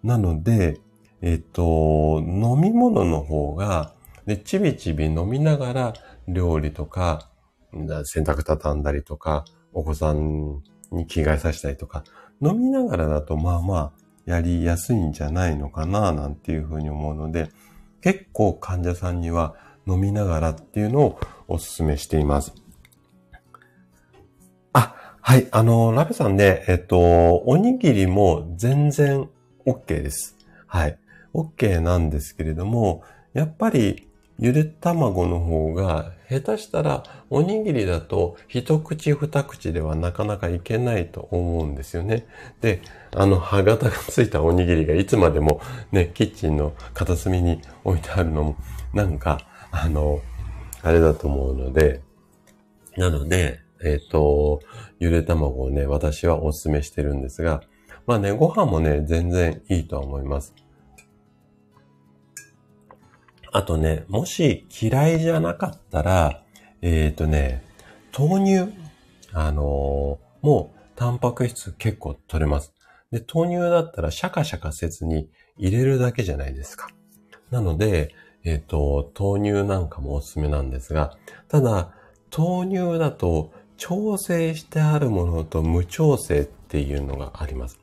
[0.04, 0.80] なので、
[1.22, 3.94] えっ、と、飲み物の方が、
[4.26, 5.94] で、ちびちび飲みながら
[6.28, 7.30] 料理とか、
[7.72, 12.04] 洗濯畳んだりとか、お子さんに着替えさせたりとか、
[12.42, 13.92] 飲みながらだとまあまあ
[14.26, 17.50] やりやすいんじゃないのかななんていうふうに思うので、
[18.02, 19.56] 結構患者さんには
[19.88, 22.54] 飲みながらっていうのをお勧めしています。
[24.74, 25.48] あ、はい。
[25.52, 29.30] あの、ラベさんね、えっと、おにぎりも全然
[29.66, 30.38] OK です。
[30.68, 30.98] はい。
[31.34, 33.04] OK なんですけれども、
[33.34, 34.09] やっぱり
[34.42, 42.26] ゆで卵の方が下手したらおにぎりだと一口二口ではなかなかいけないと思うんですよね。
[42.62, 42.82] で、
[43.14, 48.56] あの歯型がついたおにぎりがいつまでもね、キッチンの片隅に置いてあるのも
[48.94, 50.22] なんかあの、
[50.82, 52.02] あれだと思うので、
[52.96, 54.62] なので、えっ、ー、と、
[55.00, 57.62] ゆで卵をね、私はお勧めしてるんですが、
[58.08, 60.54] まあね、ご飯もね、全然いいとは思います。
[63.52, 66.44] あとね、もし嫌いじゃなかったら、
[66.82, 67.64] えっ、ー、とね、
[68.18, 68.74] 豆乳、
[69.34, 72.74] あのー、もうタンパク質結構取れます。
[73.12, 76.90] で、豆乳だったらシャカシャカせずに入れるだけじゃないですか。
[77.50, 81.94] なので、えっ、ー、と、豆乳なんかもおすすめなんですが、ただ、
[82.36, 87.80] 豆乳だと調整してあるものと無調整っていうのがあります。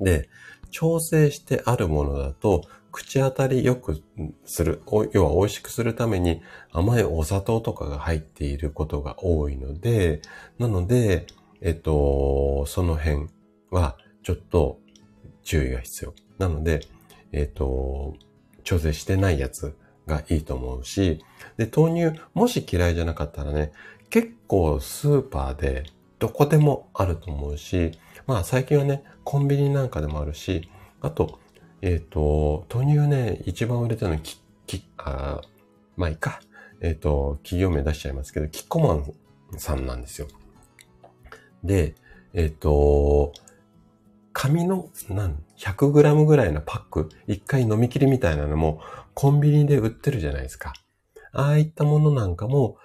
[0.00, 0.28] で、
[0.70, 2.62] 調整してあるものだと、
[2.96, 4.02] 口当たり良く
[4.46, 4.80] する、
[5.12, 6.40] 要は美味しくするために
[6.72, 10.22] 甘いお砂糖とかが入っていることが多いので、
[10.58, 11.26] なので、
[11.60, 13.26] えっと、その辺
[13.70, 14.78] はちょっと
[15.42, 16.14] 注意が必要。
[16.38, 16.86] なので、
[17.32, 18.14] えっと、
[18.64, 21.22] 調整してないやつがいいと思うし、
[21.58, 23.72] で、豆乳、もし嫌いじゃなかったらね、
[24.08, 25.84] 結構スーパーで
[26.18, 27.92] どこでもあると思うし、
[28.26, 30.70] まあ最近はね、コンビニなんかでもあるし、
[31.02, 31.40] あと、
[31.86, 35.40] えっ、ー、と、豆乳ね、一番売れてるのき、き、あ
[35.96, 36.40] まあいいか。
[36.80, 39.14] えっ、ー、と、企業名出しちゃいますけど、キッコマン
[39.56, 40.26] さんなんですよ。
[41.62, 41.94] で、
[42.34, 43.32] えっ、ー、と、
[44.32, 48.80] 紙の、なん、100g ぐらいのパック、一回飲み切りみたいなのも、
[49.14, 50.72] コンビニで売ってるじゃないですか。
[51.32, 52.78] ああいったものなんかも、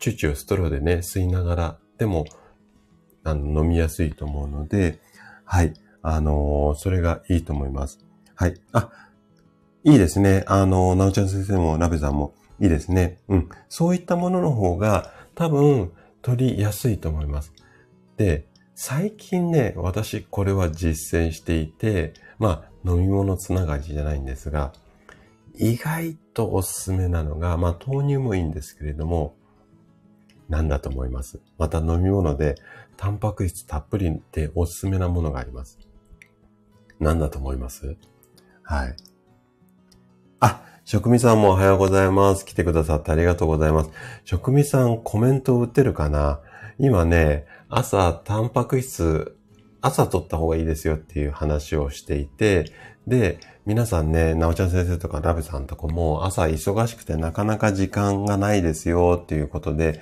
[0.00, 2.24] チュチュストローでね、吸いながら、でも、
[3.22, 4.98] あの、飲みやすいと思うので、
[5.44, 5.72] はい。
[6.02, 8.09] あのー、それがいいと思います。
[8.40, 8.54] はい。
[8.72, 8.88] あ、
[9.84, 10.44] いいですね。
[10.46, 13.20] あの、なおちゃん先生も、ラベさんも、いいですね。
[13.28, 13.50] うん。
[13.68, 17.52] そういったものの方が、多分、取りやすいと思います。
[18.16, 24.72] で、最近ね、私、これは実践していて、まあ、飲み物つながりじゃないんですが、
[25.56, 29.34] 意外とおすすめなのが、まあ、豆乳もいいんですけれども、
[30.48, 31.42] 何だと思います？
[31.58, 32.54] また飲み物で、
[32.96, 35.78] タンパク質たっぷりでおすすめなものがあります。
[36.98, 37.98] 何だと思います？
[38.70, 38.94] はい。
[40.38, 42.46] あ、職味さんもおはようございます。
[42.46, 43.90] 来てくださってありがとうございます。
[44.24, 46.38] 職味さんコメント打ってるかな？
[46.78, 49.36] 今ね、朝、タンパク質、
[49.80, 52.70] 朝取った方がいいですよっていう話をしていて、
[53.08, 60.00] で、皆さんね、なおちゃん先生とかラベさんとかも朝忙しくてなかなか時間がないですよっていうことで、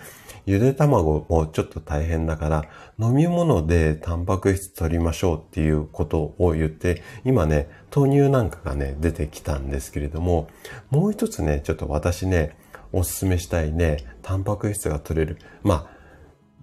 [0.48, 2.64] ゆで卵もちょっと大変だから、
[2.98, 10.48] 飲み物でタンパク質取りましょうっていうことを言って、今ね、豆乳なんかがね、出てきたんですけれども、
[10.88, 12.56] もう一つね、ちょっと私ね、
[12.92, 15.38] おすすめしたいね、タンパク質が取れる。
[15.62, 15.90] まあ、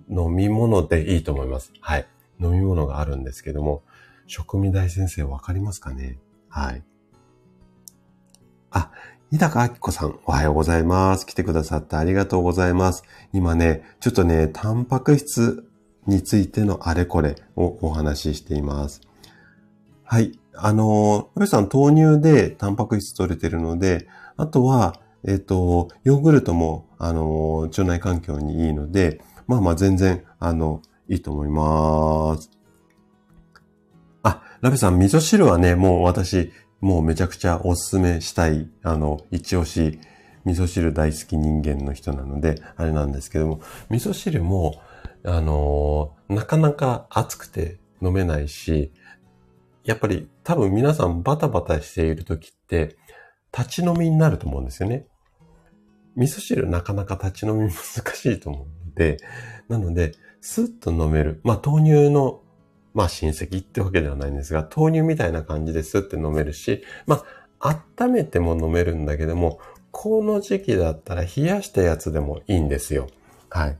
[0.09, 1.71] 飲み物でいいと思います。
[1.79, 2.07] はい。
[2.39, 3.83] 飲み物があるんですけども、
[4.25, 6.17] 食味大先生わかりますかね？
[6.49, 6.83] はい。
[8.71, 8.91] あ、
[9.31, 11.25] 日高明子さん、おはようございます。
[11.25, 13.03] 来てくださってありがとうございます。
[13.33, 15.67] 今ね、ちょっとね、タンパク質
[16.05, 19.01] についてのあれこれをお話ししています。
[20.03, 20.39] はい。
[20.53, 24.07] あの、ヨさん豆乳でタンパク質取れてるので、
[24.37, 32.51] あとは、えっ、と、ヨーグルトも、あの、腸内環境にいいので、まあまあ全然、あの、いいと思います。
[34.21, 36.51] あ、ラベさん、味噌汁はね、もう私、
[36.85, 39.99] もうめちゃくちゃおすすめしたい、あの、一押し、
[40.45, 43.59] 味噌汁大好き人間の人なので、あれなんですけども、
[43.89, 44.79] 味噌汁も、
[45.23, 48.93] あのなかなか熱くて飲めないし、
[49.83, 52.97] やっぱり多分皆さんバタバタしている時って、
[53.51, 55.07] 立ち飲みになると思うんですよね。
[56.15, 59.17] 味噌汁なかなか立ち飲み難しいと思うので、
[59.69, 61.41] なので、スッと飲める。
[61.43, 62.43] まあ、豆乳の
[62.95, 67.23] まあ親戚ってわけではないんですが、豆乳みたいな感じですって飲めるし、ま
[67.59, 69.59] あ、温めても飲めるんだけども、
[69.91, 73.07] この時期だったら冷やしたやつでもいいんですよ。
[73.49, 73.77] はい。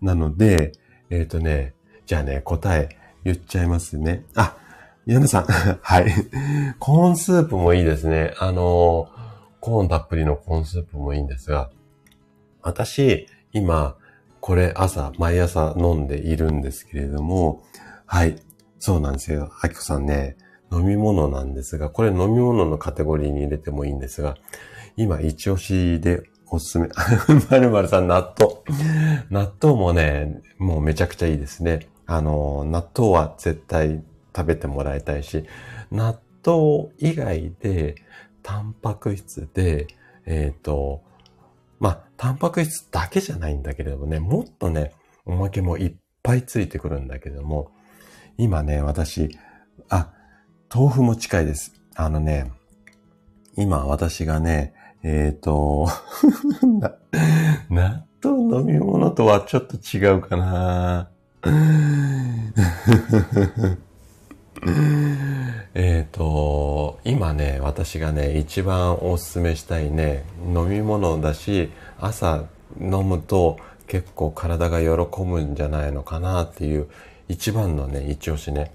[0.00, 0.72] なので、
[1.10, 1.74] えっ、ー、とね、
[2.06, 4.24] じゃあね、答え言っちゃいますね。
[4.34, 4.56] あ、
[5.06, 5.44] 矢野さん。
[5.80, 6.06] はい。
[6.78, 8.34] コーンスープもいいですね。
[8.38, 9.08] あの、
[9.60, 11.70] コーンたっぷりのコーンスープもいいんですが、
[12.62, 13.96] 私、今、
[14.40, 17.62] これ朝、毎朝飲んでいるんですけれども、
[18.06, 18.36] はい。
[18.84, 19.50] そうなんですよ。
[19.62, 20.36] あきこさんね、
[20.70, 24.36] 飲み物なんですが、これ飲み物のカテゴリーに入れてもいいんですが、
[24.98, 26.88] 今一押しでおすすめ。
[27.48, 28.56] まるまるさん納豆。
[29.30, 31.88] 納豆もね、もうめちゃくちゃいいですね。
[32.04, 34.02] あの、納豆は絶対
[34.36, 35.46] 食べてもらいたいし、
[35.90, 37.94] 納豆以外で、
[38.42, 39.86] タンパク質で、
[40.26, 41.00] えっ、ー、と、
[41.80, 44.92] まあ、タンパク質だけじゃないんだけれどもね、もっとね、
[45.24, 47.70] おまけもいっぱいついてくるんだけども、
[48.36, 49.38] 今ね、私、
[49.88, 50.10] あ、
[50.74, 51.72] 豆腐も近いです。
[51.94, 52.50] あのね、
[53.56, 54.74] 今私がね、
[55.04, 55.88] えっ、 ー、と
[57.70, 61.10] 納豆飲み物とはちょっと違うかな
[65.74, 71.70] えっと、今ね、私がね、一番おすすめしたいね、飲み物だし、
[72.00, 72.46] 朝
[72.80, 74.88] 飲むと結構体が喜
[75.22, 76.88] ぶんじゃないのかなっていう
[77.28, 78.72] 一番のね、一押しね。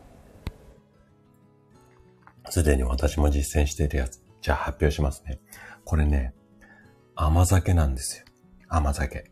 [2.49, 4.21] すでに私も実践しているやつ。
[4.41, 5.39] じゃあ発表しますね。
[5.85, 6.33] これね、
[7.15, 8.25] 甘酒なんですよ。
[8.67, 9.29] 甘酒。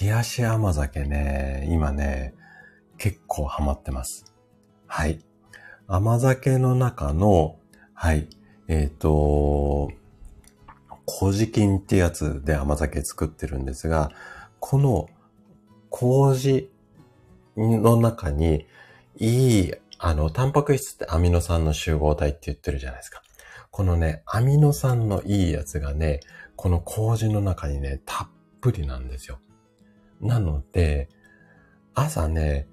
[0.00, 2.34] 冷やし甘酒ね、今ね、
[2.98, 4.34] 結構ハマってます。
[4.86, 5.20] はい。
[5.86, 7.56] 甘酒の中の、
[7.94, 8.28] はい、
[8.68, 9.90] えっ、ー、と、
[11.06, 14.12] 麹菌ってやつで甘酒作ってるんですが、
[14.60, 15.08] この
[15.88, 16.70] 麹
[17.60, 18.66] の中に、
[19.16, 23.22] いい、あの、タンパク質ってアミノ酸の集合体って言ってるじゃないですか。
[23.70, 26.20] このね、アミノ酸のいいやつがね、
[26.56, 28.28] この麹の中にね、たっ
[28.60, 29.38] ぷりなんですよ。
[30.20, 31.08] なので、
[31.94, 32.66] 朝ね、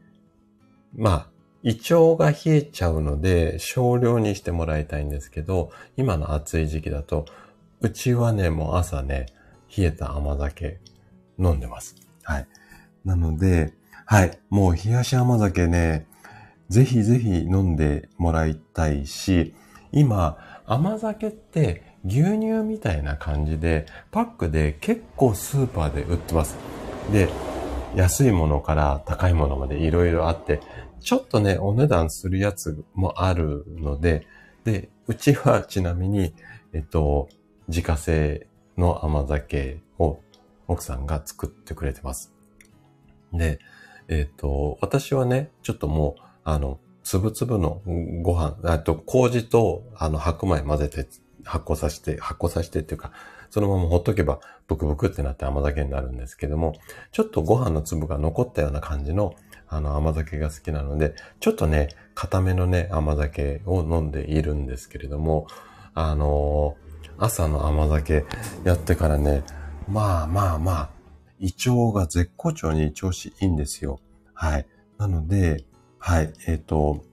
[0.95, 1.29] まあ、
[1.63, 7.25] 胃腸が冷えちゃうので、少量にしてもらいたいんですけど、今の暑い時期だと、
[7.81, 9.27] うちはね、もう朝ね、
[9.75, 10.79] 冷えた甘酒
[11.37, 11.95] 飲んでます。
[12.23, 12.47] はい。
[13.05, 13.73] なので、
[14.09, 14.39] はい。
[14.49, 16.07] もう冷やし甘酒ね、
[16.69, 19.53] ぜひぜひ飲んでもらいたいし、
[19.91, 26.55] 今、甘酒って牛乳みたいな感じで、パックで結構スーパーで売ってます。
[27.11, 27.27] で、
[27.95, 30.61] 安いものから高いものまでいろいろあって、
[31.01, 34.25] ちょっとね、お値段するやつもあるので、
[34.63, 36.33] で、うちはちなみに、
[36.71, 37.27] えっと、
[37.67, 38.47] 自家製
[38.77, 40.21] の甘酒を
[40.69, 42.33] 奥さんが作ってくれてます。
[43.33, 43.59] で、
[44.07, 47.81] えっ、ー、と、私はね、ちょっともう、あの、つぶつぶの
[48.21, 51.07] ご飯、あと、麹と、あの、白米混ぜて、
[51.43, 53.11] 発酵させて、発酵させてっていうか、
[53.49, 56.73] そのままほっとけば、ブクブクってなって甘酒になるんですけども、
[57.11, 59.35] ちょっとご飯の粒が残ったような感じの、
[59.69, 65.47] あの、甘酒が好きなので、ちょっとね、固めのね、甘酒を飲んでいるんですけれども、
[65.99, 66.77] あの
[67.17, 68.23] 朝の甘酒
[68.63, 69.43] やってからね、
[69.87, 70.89] まあまあまあ、
[71.39, 73.99] 胃腸が絶好調に調子いいんですよ。
[74.33, 74.67] はい。
[74.97, 75.65] なので、
[75.99, 77.03] はい、えっ、ー、と、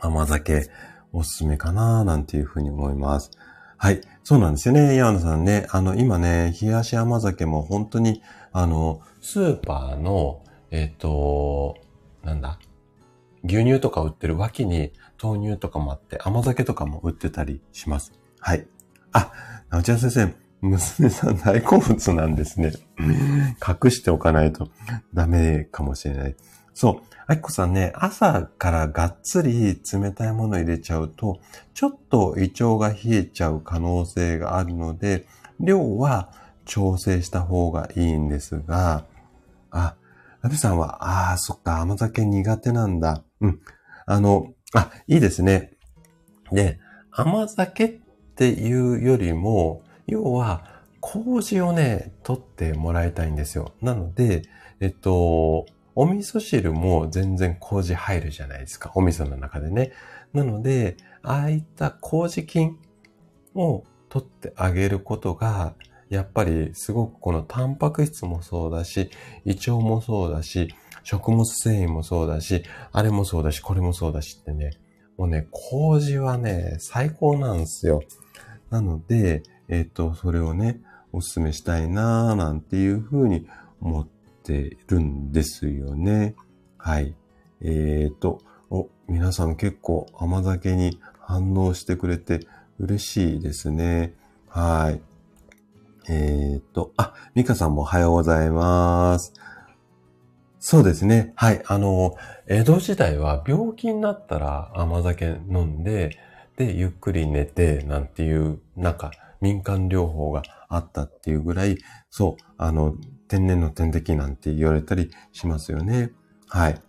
[0.00, 0.68] 甘酒
[1.12, 3.30] おすすめかななんていうふうに思います。
[3.76, 4.00] はい。
[4.24, 4.94] そうなんですよね。
[4.94, 5.66] ヤーナさんね。
[5.70, 8.22] あの、今ね、冷やし甘酒も本当に、
[8.52, 11.76] あの、スーパーの、えっ、ー、と、
[12.22, 12.58] なんだ
[13.44, 18.12] 牛乳とか売ってる脇に豆乳とかもあって、甘酒とかも売ってたりします。
[18.38, 18.66] はい。
[19.12, 19.32] あ、
[19.68, 22.72] なおちゃん先生、娘さん大好物なんですね。
[22.98, 24.70] 隠しておかないと
[25.12, 26.36] ダメかもしれない。
[26.72, 27.12] そう。
[27.26, 31.40] あきこさんね、朝からがっつり冷たいもの入れちゃうと、
[31.74, 35.26] ちょっと胃腸が冷えちゃう可能性があるので、
[35.60, 36.30] 量は
[36.64, 39.04] 調整した方がいいんですが、
[39.70, 39.94] あ、
[40.42, 43.22] ラビさんは、ああ、そっか、甘酒苦手なんだ。
[43.40, 43.60] うん。
[44.06, 45.72] あの、あ、いいですね。
[46.50, 48.00] で、甘酒っ
[48.34, 49.82] ていうよりも、
[50.12, 53.72] 要は、麹をね、取ってもらいたいんですよ。
[53.80, 54.42] なので、
[54.80, 58.92] えっと、お味噌汁も全然麹入るじゃないですか。
[58.94, 59.92] お味噌の中でね。
[60.32, 62.78] なので、ああいった麹菌
[63.54, 65.74] を取ってあげることが、
[66.08, 69.10] やっぱりすごくこのタンパク質もそうだし、
[69.44, 74.70] 胃腸もそうだし、食物繊維もそうだし、あれもそうだし、これもそうだしってね、
[75.16, 78.02] もうね、麹はね、最高なんですよ。
[78.70, 79.42] なので、
[79.72, 83.48] えっ、と、それをね、お勧めしたいなーなんていうふうに
[83.80, 86.34] 思ってるんですよね。
[86.76, 87.14] はい。
[87.62, 92.46] えっ、ー、と、お、皆さん結構甘酒に反応してくれて
[92.78, 94.14] 嬉しいですね。
[94.46, 95.00] はい。
[96.06, 99.32] えっ、ー、と、あ、ミカさんもおはようございます。
[100.60, 101.32] そうですね。
[101.34, 101.62] はい。
[101.66, 102.14] あの、
[102.46, 106.18] 江戸時代は病気になったら甘酒飲んで、
[106.58, 109.12] で、ゆっくり寝て、なんていう、なんか、
[109.42, 111.76] 民間療法があったっていうぐらい、
[112.08, 112.96] そう、あの、
[113.28, 116.12] 天然の点滴なんて言われたりしますよね。
[116.48, 116.80] はい。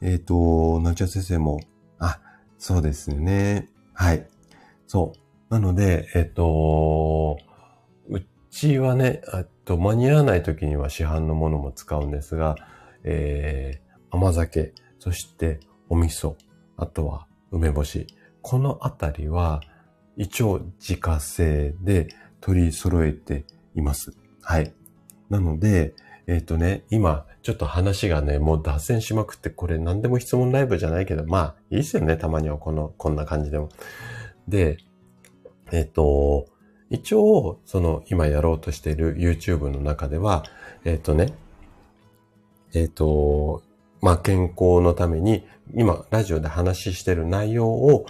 [0.00, 1.60] えっ、ー、と、なちゃ先生も、
[1.98, 2.20] あ、
[2.58, 3.68] そうですね。
[3.92, 4.26] はい。
[4.86, 5.12] そ
[5.50, 5.52] う。
[5.52, 7.38] なので、えっ、ー、と、
[8.08, 12.54] うちはね、えと間に合わない時には市販のものも使うんですが、
[13.02, 16.36] えー、甘酒、そしてお味噌、
[16.76, 18.06] あとは梅干し。
[18.42, 19.60] このあたりは、
[20.16, 22.08] 一応自家製で
[22.40, 23.44] 取り揃えて
[23.74, 24.12] います。
[24.42, 24.72] はい。
[25.28, 25.94] なので、
[26.26, 33.68] えっ、ー、とね、今、ちょっと話がね、もう脱線しまくって、これ何でも質問ライブじゃないけど、まあ、いいっすよね、たまにはこの、こんな感じでも。
[34.48, 34.78] で、
[35.72, 36.46] えっ、ー、と、
[36.90, 40.44] 一応、その、今やろうとしている YouTube の中では、
[40.84, 41.34] えっ、ー、とね、
[42.74, 43.62] えっ、と、
[44.00, 48.06] まあ、健康のために、今、ラジオで話してる内容を、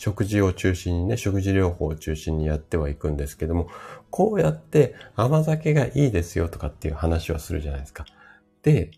[0.00, 3.68] 食事を中心にね、食事療法を中心にやってはいくんですけども、
[4.08, 8.06] こうやって甘酒がいいですよとかっていう話はするじゃないですか。
[8.62, 8.92] で、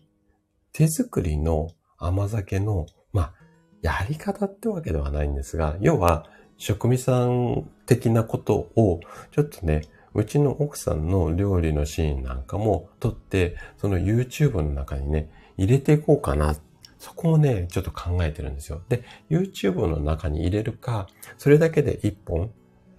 [0.71, 3.33] 手作りの甘酒の、まあ、
[3.81, 6.25] やり方ってわけではないんですが、要は、
[6.55, 9.01] 食味さん的なことを、
[9.31, 9.81] ちょっとね、
[10.13, 16.55] うちの奥さんの料理のシーンなんかも撮って、その YouTube の中にね、入れていこうかな
[17.03, 18.81] そこをね、ちょっと考えてるんですよ。
[18.87, 22.49] で、YouTube の中に入れるか、それだけで一本、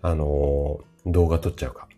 [0.03, 1.89] あのー、動画撮っちゃうか。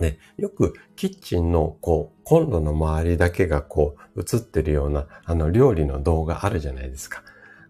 [0.00, 7.22] で、よくキッチンのこう、コンロの周りだけがこう、映ってるような、あの、料理の動画あるじゃないですか。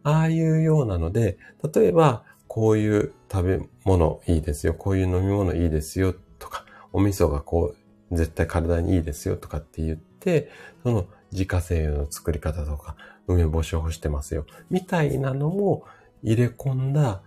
[0.02, 1.36] ああいうようなので、
[1.74, 7.74] 例えば、こういう食べ物いいですよ、こういう飲み物いいですよ、とか、お味噌がこ
[8.10, 10.48] う、絶対体にいいですよ、とかって言って、
[10.82, 12.96] その自家製の作り方とか、
[13.26, 14.46] 梅干しを干してますよ。
[14.70, 15.84] みたいなのも
[16.22, 17.22] 入れ込んだ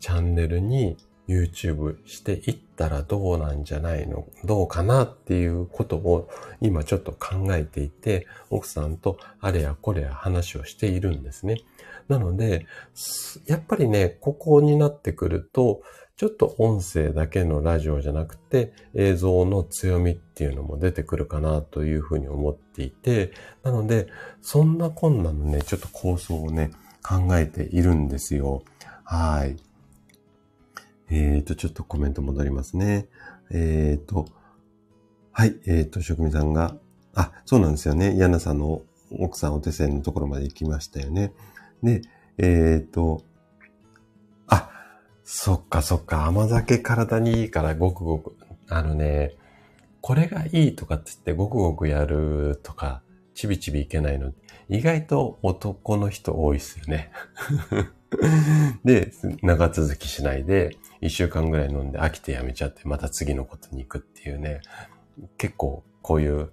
[0.00, 0.96] チャンネルに
[1.28, 6.28] YouTube していったらどうなんじゃないのどうかなっていうことを
[6.60, 11.62] 今ちょっと考えていて、奥さんとあれやこれや話をしているんですね。
[12.08, 12.66] なので、
[13.46, 15.82] やっぱりね、ここになってくると、
[16.16, 24.08] ちょっと音声だけのラジオじゃなくて映像の強みっていうのも出てくるかなというふうに思っていて、なので、
[24.40, 26.70] そんな困難のね、ちょっと構想をね、
[27.06, 28.62] 考えているんですよ。
[29.04, 29.56] はい。
[31.10, 33.08] えっ、ー、と、ちょっとコメント戻りますね。
[33.50, 34.26] えっ、ー、と、
[35.32, 36.76] はい、えっ、ー、と、職人さんが、
[37.14, 38.16] あ、そうなんですよね。
[38.16, 41.34] ヤナさんの奥さんお手製のところまで行きましたよね。
[41.82, 42.00] で、
[42.38, 43.22] えっ、と、
[45.28, 46.26] そっかそっか。
[46.26, 48.36] 甘酒体にいいからごくごく。
[48.68, 49.34] あのね、
[50.00, 53.02] これがいいとかって言ってごくごくやるとか、
[53.34, 54.32] ちびちびいけないの。
[54.68, 57.10] 意外と男の人多いっすよね。
[58.84, 59.10] で、
[59.42, 64.60] 長続きしないで、一週間ぐらい飲んで飽きてやめちゃって、また次のことに行くっていうね、
[65.38, 66.50] 結構こういう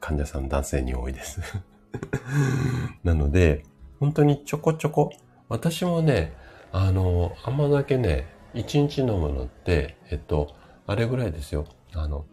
[0.00, 1.42] 患者さん男性に多いです。
[3.04, 3.64] なので、
[4.00, 5.10] 本当にちょこちょこ、
[5.50, 6.32] 私もね、
[6.74, 10.54] あの、甘酒ね、一日飲むのって、えっと、
[10.86, 11.66] あれぐらいですよ。
[11.92, 12.24] あの、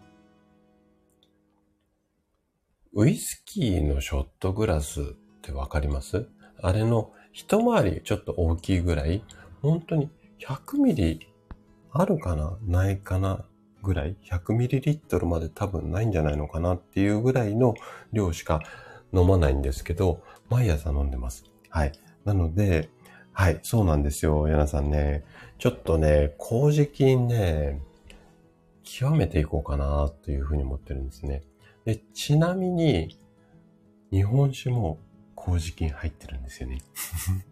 [2.94, 5.04] ウイスキーのショットグラスっ
[5.42, 6.28] てわかります？
[6.62, 9.24] あれの一回りちょっと大きいぐらい、
[9.62, 10.10] 本当に
[10.40, 11.28] 100ミリ
[11.92, 12.58] あるかな？
[12.66, 13.44] ないかな？
[13.84, 17.76] ぐらい ?100 ミリリットルまで多分ないんじゃないのかなっていうぐらいの
[18.14, 18.62] 量しか
[19.14, 21.44] 飲まないんですけど、毎朝飲んでます。
[21.70, 21.92] はい。
[22.26, 22.90] なので、
[23.40, 25.24] はい、そうなんですよ、ヤナさんね。
[25.60, 27.82] ちょっとね、麹菌ね、
[28.84, 31.44] 極めていこうかなというふうに思ってるんですね。
[31.86, 33.18] で、ちなみに、
[34.12, 35.00] 日本酒も
[35.36, 36.80] 麹菌入ってるんですよね。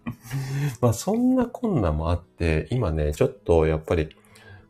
[0.81, 4.09] まあそんな困難もあって、今ね、ちょっとやっぱり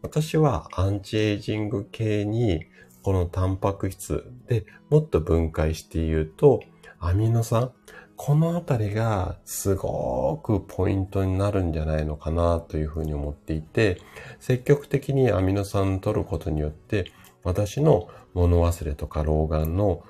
[0.03, 2.68] 私はアンチエイジング系に
[3.01, 6.61] このタンパク質でもっと分解して言うと
[6.99, 7.72] アミノ酸
[8.18, 14.01] このあたりがすごくポイントになるんじゃないのかなというふうに思っていて
[14.39, 17.11] 積極的にアミノ酸取ることによって
[17.43, 20.03] 私の物忘れとか老眼の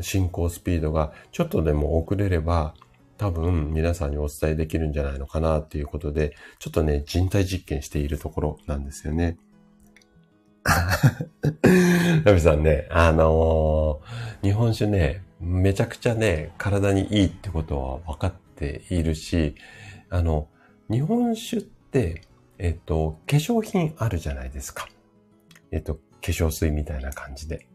[0.00, 2.74] 進行スピードがちょっとでも遅れれば
[3.22, 9.36] 多分皆さんにお伝えできるんじゃないのかなっていうことで、ちょっとね、人体実験しているところなんですよね。
[12.24, 19.56] ラビさんね、あのー、日本酒ね、めちゃくちゃね、体にいいってことは分かっているし、
[20.08, 20.48] あの、
[20.88, 22.22] 日本酒って、
[22.58, 24.88] えっと、化粧品あるじゃないですか。
[25.72, 27.66] えっと、化粧水みたいな感じで。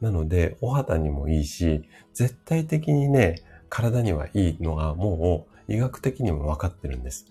[0.00, 7.26] なので、お肌にもいいし、絶対的にね、体にはいいのがもう医学的にも分かってるんです。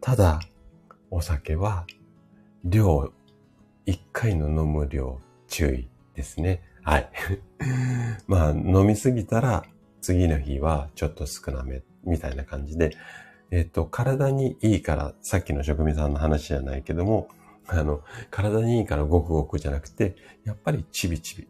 [0.00, 0.38] ただ、
[1.10, 1.86] お酒は
[2.64, 3.12] 量、
[3.84, 6.62] 一回の飲む量注意ですね。
[6.88, 7.10] はい。
[8.26, 9.66] まあ、飲みすぎたら
[10.00, 12.96] 次の日はちょっと少なめみたいな感じで、
[13.50, 17.28] えっ、と、体にいいから、さっきの職人さんの話じゃないけども、
[17.66, 21.46] あの、体にいいからごくごくじゃなくて、やっぱりちびちび。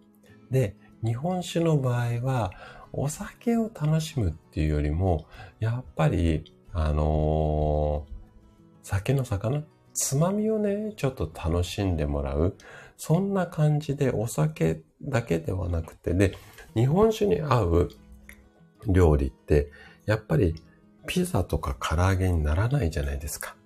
[0.50, 0.74] で、
[1.04, 2.50] 日本酒の場合は、
[2.92, 5.26] お酒を楽しむっていうよりも、
[5.60, 8.12] やっぱり、あのー、
[8.82, 9.62] 酒の魚？
[9.94, 12.56] つまみをね、ちょっと楽しんでもらう。
[12.96, 16.36] そんな感じでお酒だけではなくて、で、
[16.74, 17.88] 日本酒に合う
[18.86, 19.70] 料理って、
[20.06, 20.62] やっぱり
[21.06, 23.56] ピザとか唐揚げにならないじゃないですか。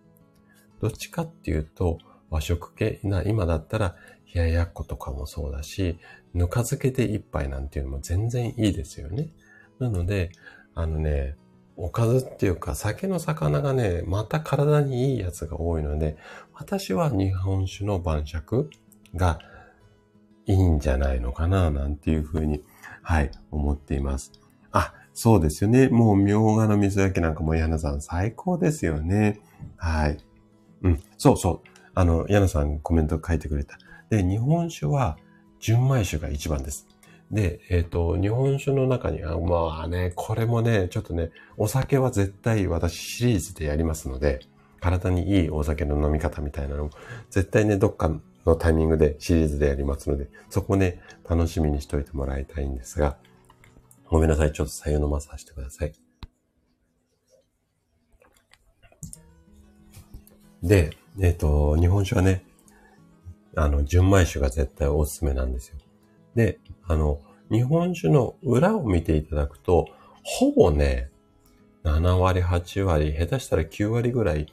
[0.80, 1.98] どっちかっていうと、
[2.30, 3.96] 和食系な、今だったら
[4.34, 5.98] 冷ややっことかもそうだし、
[6.34, 9.28] ぬか漬けで一杯なんていうのも全然いいですよね。
[9.78, 10.30] なので、
[10.74, 11.36] あのね、
[11.76, 16.16] おかずっていうか酒の魚がね、また体にいいやつが多いので、
[16.54, 18.70] 私は日本酒の晩酌
[19.14, 19.38] が
[20.46, 22.62] いいんじゃないのかな、なんていうふうに、
[23.02, 24.32] はい、思っています。
[24.70, 25.88] あ、そうですよね。
[25.88, 29.40] もう、みょうがの味噌焼きなんかも、ヤナさん最高ですよね。
[29.76, 30.18] はい。
[30.82, 31.68] うん、そうそう。
[31.94, 33.78] あの、ヤナさんコメント書いてくれた。
[34.10, 35.16] で、日本酒は
[35.60, 36.86] 純米酒が一番です。
[37.30, 44.40] で、えっ、ー、と、日本酒の中には、まあね、これもね、ちょっとね、お酒は絶対私シリーズでやりますので、
[44.80, 46.90] 体にいいお酒の飲み方みたいなのも、
[47.30, 48.10] 絶対ね、どっか
[48.44, 53.16] のタイミングでシリーズでやりますので、そこね、楽しみにしといてもらいたいんですが、
[54.08, 55.92] ごめんなさい、ちょっと左右飲まさせてください。
[60.62, 62.44] で、えっ、ー、と、日本酒はね、
[63.56, 65.76] あの、純米酒が絶対おすすめなんですよ。
[66.34, 67.20] で、あの、
[67.50, 69.88] 日本酒の裏を見ていただくと、
[70.22, 71.10] ほぼね、
[71.84, 74.46] 7割、8割、下手したら9割ぐらい、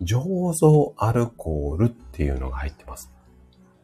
[0.00, 3.12] 醸造アルコールっていうのが入ってます。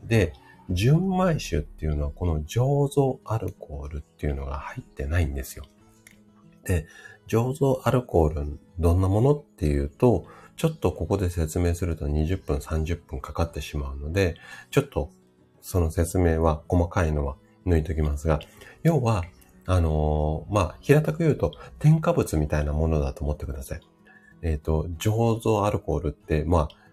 [0.07, 0.33] で、
[0.71, 5.65] 純米酒っていうのはこの醸造アルコールっていうのが入ってないんですよ。
[6.65, 6.87] で、
[7.29, 10.27] 醸造アルコールどんなものっていうと、
[10.57, 14.37] ちょっとここで説明すると20分、30分かかってしまうので、
[14.71, 15.11] ちょっと
[15.61, 17.37] その説明は細かいのは
[17.67, 18.41] 抜いときますが、
[18.83, 19.25] 要は、
[19.67, 23.81] あのー、まあ、平たく言うと添加物みたいなものだと思ってください。
[24.43, 26.84] えっ、ー、と、醸造アルコールって、まあ、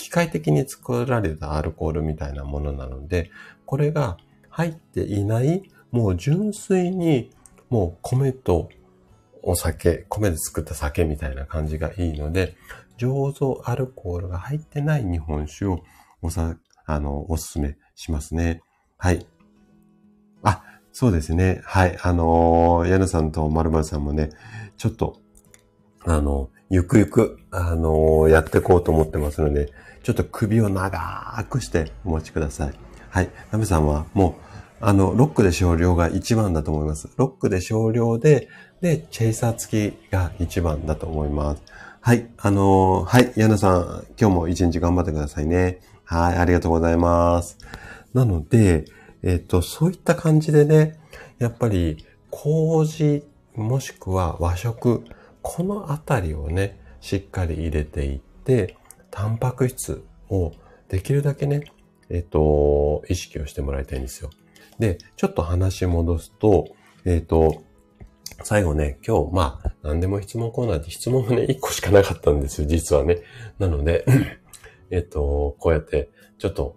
[0.00, 3.30] 機械的に作られたアルコールみたいなものなので、
[3.66, 4.16] これが
[4.48, 7.30] 入っていない、もう純粋に、
[7.68, 8.70] もう米と
[9.42, 12.56] お酒、米で作った酒みたいな感じがいいので、
[12.98, 15.80] 醸造アルコールが入ってない日本酒を
[16.22, 18.62] おさ、あの、おすすめしますね。
[18.96, 19.26] はい。
[20.42, 21.60] あ、そうですね。
[21.64, 21.98] はい。
[22.02, 24.30] あのー、矢野さんと丸丸さんもね、
[24.76, 25.20] ちょっと、
[26.04, 29.72] あの、ゆくゆく、あのー、やっていこうと思ってますので、
[30.02, 32.72] ちょっと首を長くしてお待ちください。
[33.10, 33.30] はい。
[33.50, 37.10] ナベさんはもう、あの、ロックで少量が一番だと思います。
[37.16, 38.48] ロックで少量で、
[38.80, 41.62] で、チェイサー付きが一番だと思います。
[42.00, 42.28] はい。
[42.38, 43.32] あのー、はい。
[43.36, 45.80] 矢野さん、今日も一日頑張ってくださいね。
[46.04, 46.38] はい。
[46.38, 47.58] ありがとうございます。
[48.14, 48.86] なので、
[49.22, 50.98] えっ、ー、と、そういった感じでね、
[51.38, 53.24] やっぱり、麹、
[53.54, 55.04] もしくは和食、
[55.42, 58.76] このあたりをね、しっかり入れていって、
[59.10, 60.52] タンパク質を
[60.88, 61.64] できるだけね、
[62.08, 64.30] えっ、と、意識をしてもらいたいんですよ。
[64.78, 66.68] で、ちょっと話戻すと、
[67.04, 67.62] えっ、と、
[68.42, 73.18] 最後ね、今日、まあ、何でも質問コーナーで質問がね、1個しかなかったんですよ、実はね。
[73.58, 74.04] なので、
[74.90, 76.76] えっと、こうやって、ちょっと、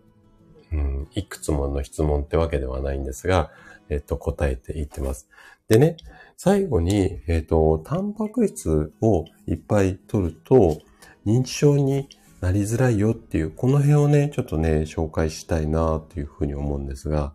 [0.72, 3.52] うん、いくつもの質問ってわけではないんですが、
[3.90, 5.30] えっと、答えていってます。
[5.70, 5.98] でね、
[6.36, 10.80] 最後に、えっと、タンパク質をいっぱい取ると、
[11.26, 12.10] 認知症に
[12.44, 17.32] なりづらいよっていう、この辺をね、ちょっとね、紹介したいなっていうふうに思うんですが、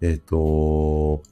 [0.00, 1.22] えっと、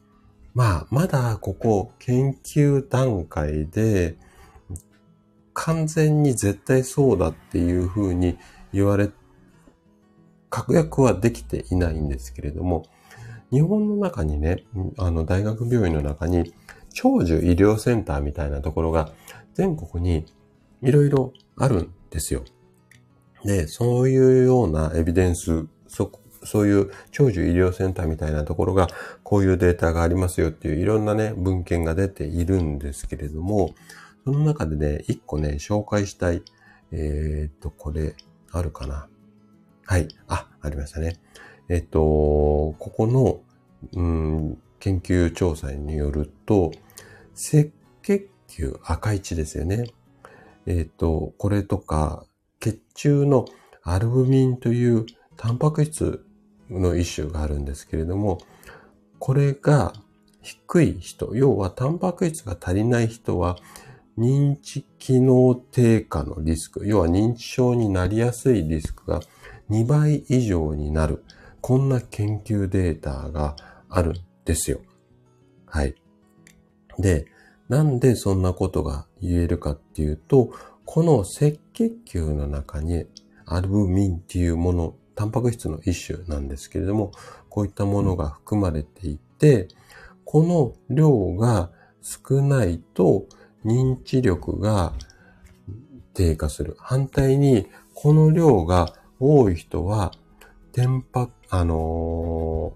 [0.55, 4.17] まあ、まだここ研究段階で、
[5.55, 8.39] 完全に絶対そうだっていうふうに
[8.73, 9.11] 言われ、
[10.49, 12.87] 確約はできていないんですけれども、
[13.51, 14.63] 日本の中にね、
[14.99, 16.55] あの大学病院の中に
[16.95, 19.11] 長寿医療センターみたいなところが
[19.55, 20.27] 全国に
[20.81, 22.45] いろいろあるんですよ。
[23.45, 26.11] で、そういうようなエビデンス、そ、
[26.45, 28.89] そういう長寿医療センターみたいなところが、
[29.23, 33.75] こういうデータがありますよっていういろんなね、文献が出ているんですけれども、
[34.25, 36.43] その中でね、一個ね、紹介したい、
[36.93, 38.15] えー、っと、これ、
[38.53, 39.09] あるかな。
[39.87, 40.09] はい。
[40.29, 41.19] あ、ありましたね。
[41.69, 43.41] えっと、ここの、
[43.95, 46.73] うん、研究調査によると、
[47.33, 47.71] 赤
[48.03, 49.93] 血球赤い血ですよね。
[50.67, 52.25] えっと、これとか、
[52.61, 53.47] 血中の
[53.83, 55.07] アルブミンという
[55.37, 56.25] タンパク質
[56.71, 58.39] の一種があるんですけれども、
[59.19, 59.93] これが
[60.43, 63.57] 低い人、要はタンパク質が足りない人は、
[64.19, 69.21] 認知機能低下のリスク、要は認知症になりやすいリスクが
[69.71, 71.25] 2倍以上になる。
[71.61, 73.57] こんな研究データが
[73.89, 74.81] あるんですよ。
[75.67, 75.95] はい。
[76.99, 77.27] で、
[77.69, 80.51] なんでそんなことが言えるかっていうと、
[80.85, 83.07] この赤血球の中に
[83.47, 87.13] アルブミンっていうもの、タンパク質の一種なんですけれども、
[87.49, 89.69] こういったものが含まれていて、
[90.27, 91.71] この量が
[92.03, 93.25] 少ないと
[93.65, 94.93] 認知力が
[96.13, 96.77] 低下する。
[96.79, 100.13] 反対に、この量が多い人は、
[100.73, 102.75] テパ、あの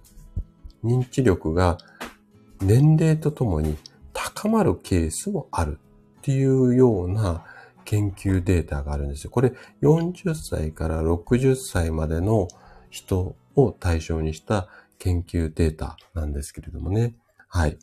[0.83, 1.77] ー、認知力が
[2.63, 3.77] 年齢とともに
[4.15, 5.79] 高まるケースもある
[6.19, 7.45] っていうような
[7.85, 9.31] 研究データがあるんですよ。
[9.31, 12.49] これ40歳から60歳までの
[12.91, 14.69] 人を対象にした
[14.99, 17.15] 研究データなんですけれどもね。
[17.49, 17.79] はい。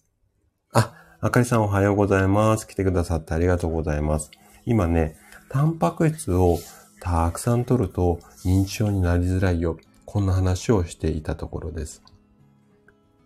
[0.74, 2.68] あ、あかりさんおはようございます。
[2.68, 4.32] 来てくださってありがとうございます。
[4.66, 5.18] 今ね、
[5.49, 6.60] タンパク質を
[6.99, 9.78] たくさん取ると認知症になりづらいよ。
[10.06, 12.04] こんな話をしていたところです。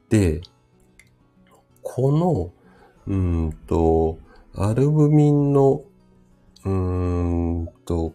[0.09, 0.41] で、
[1.81, 2.51] この、
[3.07, 4.17] うんと、
[4.55, 5.83] アルブミンの
[6.65, 8.13] うーんと、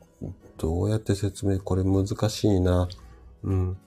[0.59, 2.89] どうやって説明これ難しいな。
[3.45, 3.79] うん。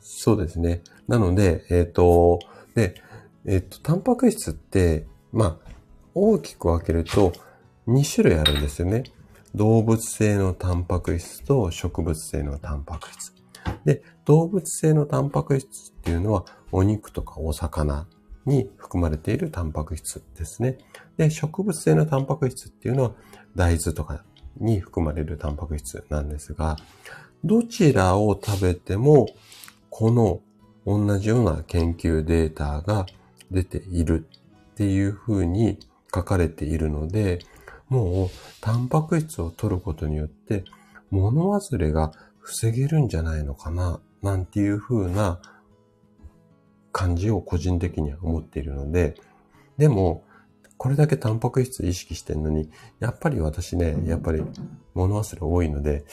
[0.00, 0.82] そうですね。
[1.06, 2.40] なので、えっ、ー、と、
[2.74, 2.94] で、
[3.46, 5.70] えっ、ー、と、タンパク質って、まあ、
[6.14, 7.32] 大きく分けると
[7.86, 9.04] 2種類あるんですよね。
[9.54, 13.32] 動物性のタンパク質と植物性のタンパク質。
[13.84, 18.06] で、動物性のタンパク質っていうのはお肉とかお魚
[18.44, 20.78] に含まれているタンパク質ですね。
[21.18, 23.10] で、植物性のタンパク質っていうのは
[23.54, 24.24] 大豆とか
[24.56, 26.78] に含まれるタンパク質なんですが、
[27.44, 29.26] どちらを食べても、
[29.90, 30.40] この
[30.86, 33.06] 同じような研究データが
[33.50, 34.26] 出ている
[34.72, 35.78] っていうふうに
[36.14, 37.40] 書かれているので、
[37.88, 38.28] もう
[38.60, 40.64] タンパク質を取ることによって
[41.10, 45.40] 物忘れが防げるんじゃないのかな、なんていうふうな
[46.92, 49.14] 感じを個人的には思っているので、
[49.76, 50.24] でも、
[50.78, 52.70] これだけタンパク質意識してんのに、
[53.00, 54.42] やっぱり私ね、やっぱり
[54.94, 56.04] 物忘れ多いので、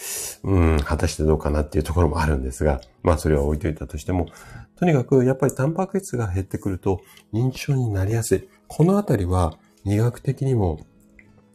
[0.43, 4.27] うん、果たしてどうかなっていうところもあるんですが、まあそれは置いといたとしても、
[4.75, 7.01] とにかくやっぱりタンパク質が減ってくると
[7.31, 8.49] 認知症になりやすい。
[8.67, 10.79] このあたりは医学的にも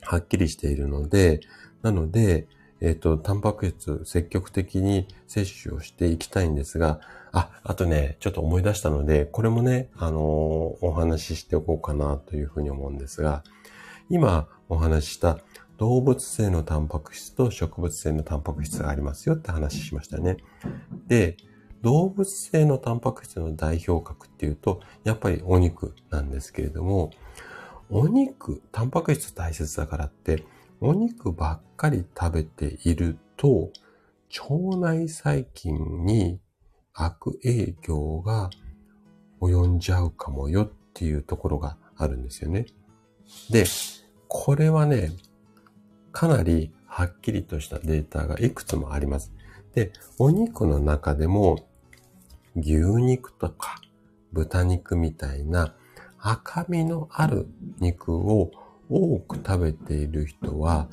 [0.02, 1.40] はっきりしているので、
[1.82, 2.46] なので、
[2.80, 7.00] えっ、ー、と、タンパク質積極的に摂取をしていきたいんですが、
[7.32, 13.44] あ、あとね、ちょっと思い出したので、これもね、あのーお話ししておこうかなというふうに思うんですが、
[14.08, 15.38] 今お話しした
[15.78, 20.36] 動物性のタンパク質と植物性のタンパク質がありますよって話しましたね。
[21.06, 21.36] で、
[21.82, 27.10] 動物性のタンパク質の代表格っていうと、やっぱりお肉なんですけれども、
[27.88, 30.44] お肉、タンパク質大切だからって、
[30.80, 33.70] お肉ばっかり食べていると、
[34.48, 36.40] 腸内細菌に
[37.04, 38.50] 悪影響が
[39.40, 42.66] 及んじゃうかもよっていうところがあるんですよね。
[43.50, 43.64] で、
[44.28, 45.12] これはね、
[46.12, 49.32] かなりはっきりとしたデータがいくつもあります。
[49.74, 51.66] で、お肉の中でも
[52.56, 53.80] 牛肉とか
[54.32, 55.74] 豚肉みたいな
[56.18, 57.46] 赤身のある
[57.78, 58.50] 肉を
[58.90, 60.88] 多く食べている人は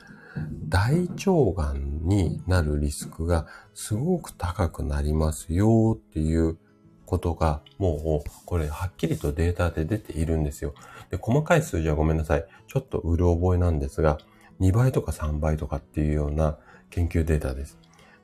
[0.70, 6.58] 大腸がんになるリスクがすごく高くなりますよっていう
[7.06, 10.74] ことがもうこれはっきりとデータで出ているんですよ。
[11.10, 12.46] で、細かい数字はごめんなさい。
[12.68, 14.18] ちょっとうる覚えなんですが、
[14.60, 16.58] 2倍とか3倍とかっていうような
[16.90, 17.78] 研究データです。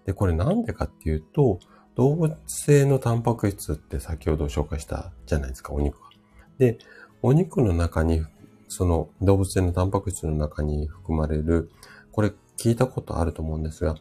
[0.05, 1.59] で、これなんでかっていうと、
[1.95, 6.09] 動物性のタンパク質って先ほど紹介したじゃないですか、お肉は。
[6.57, 6.77] で、
[7.21, 8.25] お肉の中に、
[8.67, 11.71] その動物性のタンパク質の中に含まれる、
[12.13, 13.95] これ聞いたことあると思うんですが、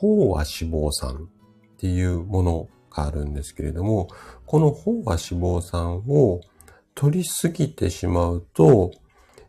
[0.00, 1.28] 飽和脂肪酸
[1.74, 4.08] っていうものがあるんですけれども、
[4.46, 6.40] この飽和脂肪酸を
[6.94, 8.92] 取りすぎてしまうと、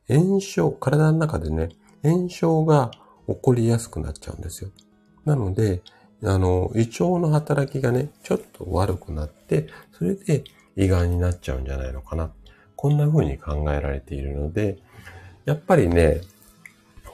[0.07, 1.69] 炎症、体の中でね、
[2.03, 2.91] 炎症が
[3.27, 4.71] 起こりやすくなっちゃうんですよ。
[5.23, 5.81] なので、
[6.23, 10.43] あの、胃腸の働きがね、ちょっと悪くなって、それで
[10.75, 12.31] 胃がんになっちゃうんじゃないのかな。
[12.75, 14.79] こんな風に考えられているので、
[15.45, 16.21] やっぱりね、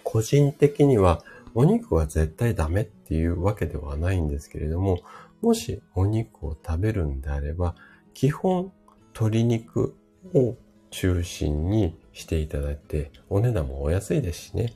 [0.10, 1.22] 個人的には
[1.54, 5.02] お肉は絶対ダメっていうわけではないんですけれども、
[5.42, 7.76] もしお肉を食べるんであれば、
[8.14, 8.72] 基本
[9.14, 9.96] 鶏肉
[10.34, 10.56] を
[10.92, 14.72] 中心にしていただいて、お値段もお安いですしね。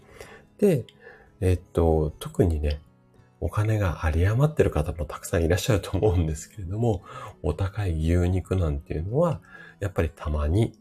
[0.58, 0.84] で、
[1.40, 2.82] えっと、特にね、
[3.40, 7.04] お金が有り余ってる方もたくさんいらっしゃると思うんですけれども、
[7.42, 9.40] お高い牛肉なんていうのは、
[9.80, 10.78] やっぱりたまに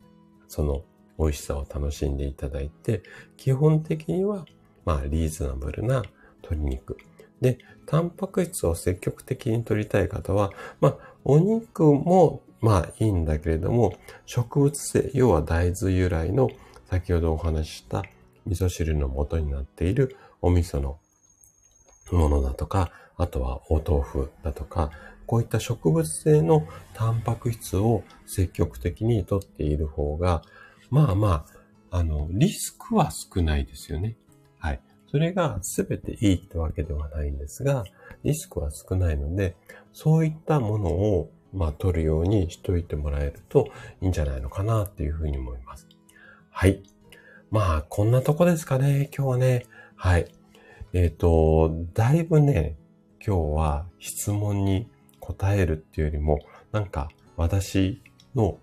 [0.49, 0.83] その
[1.21, 3.03] 美味しさを楽しんでいただいて、
[3.37, 4.47] 基本的には、
[4.87, 6.03] まあ、リーズナブルな
[6.43, 6.97] 鶏肉。
[7.41, 10.51] で、タンパク質を積極的に取りたい方は、
[10.81, 13.95] まあ、お肉も、まあいいんだけれども、
[14.27, 16.51] 植物性、要は大豆由来の
[16.91, 18.05] 先ほどお話しした
[18.47, 20.99] 味噌汁の元になっているお味噌の
[22.13, 24.91] ものだとか、あとはお豆腐だとか、
[25.27, 30.43] こういった植物性のタンパク質を積極的にとっている方が、
[30.91, 31.47] まあま
[31.91, 34.17] あ、あの、リスクは少ないですよね。
[34.59, 34.81] はい。
[35.11, 37.85] それが全ていいってわけではないんですが、
[38.23, 39.57] リスクは少ないので、
[39.93, 43.69] そういったものを、まあ、取るようにしといてもらえると
[44.01, 45.89] いいんじゃないのかなっていうふうに思います。
[46.51, 46.83] はい。
[47.51, 49.67] まあ、こんなとこですかね、今日はね。
[49.97, 50.27] はい。
[50.93, 52.77] えっ、と、だいぶね、
[53.25, 54.89] 今日は質問に
[55.19, 56.39] 答えるっていうよりも、
[56.73, 58.03] なんか私
[58.35, 58.59] の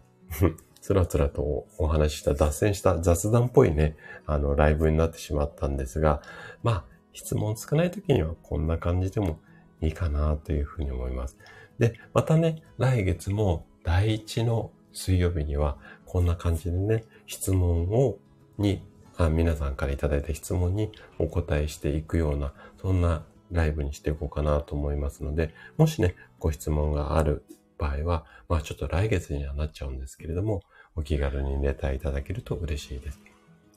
[0.88, 6.22] つらつらとお話しした脱線した雑談っぽいね、あの、ライブになってしまったんですが、
[6.64, 9.38] まあ、質問少ない時にはこんな感じでも
[9.82, 11.38] いいかなというふうに思います。
[11.78, 15.76] で、またね、来月も第一の水曜日には
[16.06, 18.18] こんな感じでね、質問を、
[18.58, 18.82] に、
[19.18, 27.44] あ皆さんからいただいた質問にお答えしていくような、そんなライブにしていこうかなと思いますので、もしね、ご質問がある
[27.78, 30.62] 場合は、まあちょっと来月にはなっちゃうんですけれども、
[30.98, 33.22] お気軽にレタいただけると嬉しいです。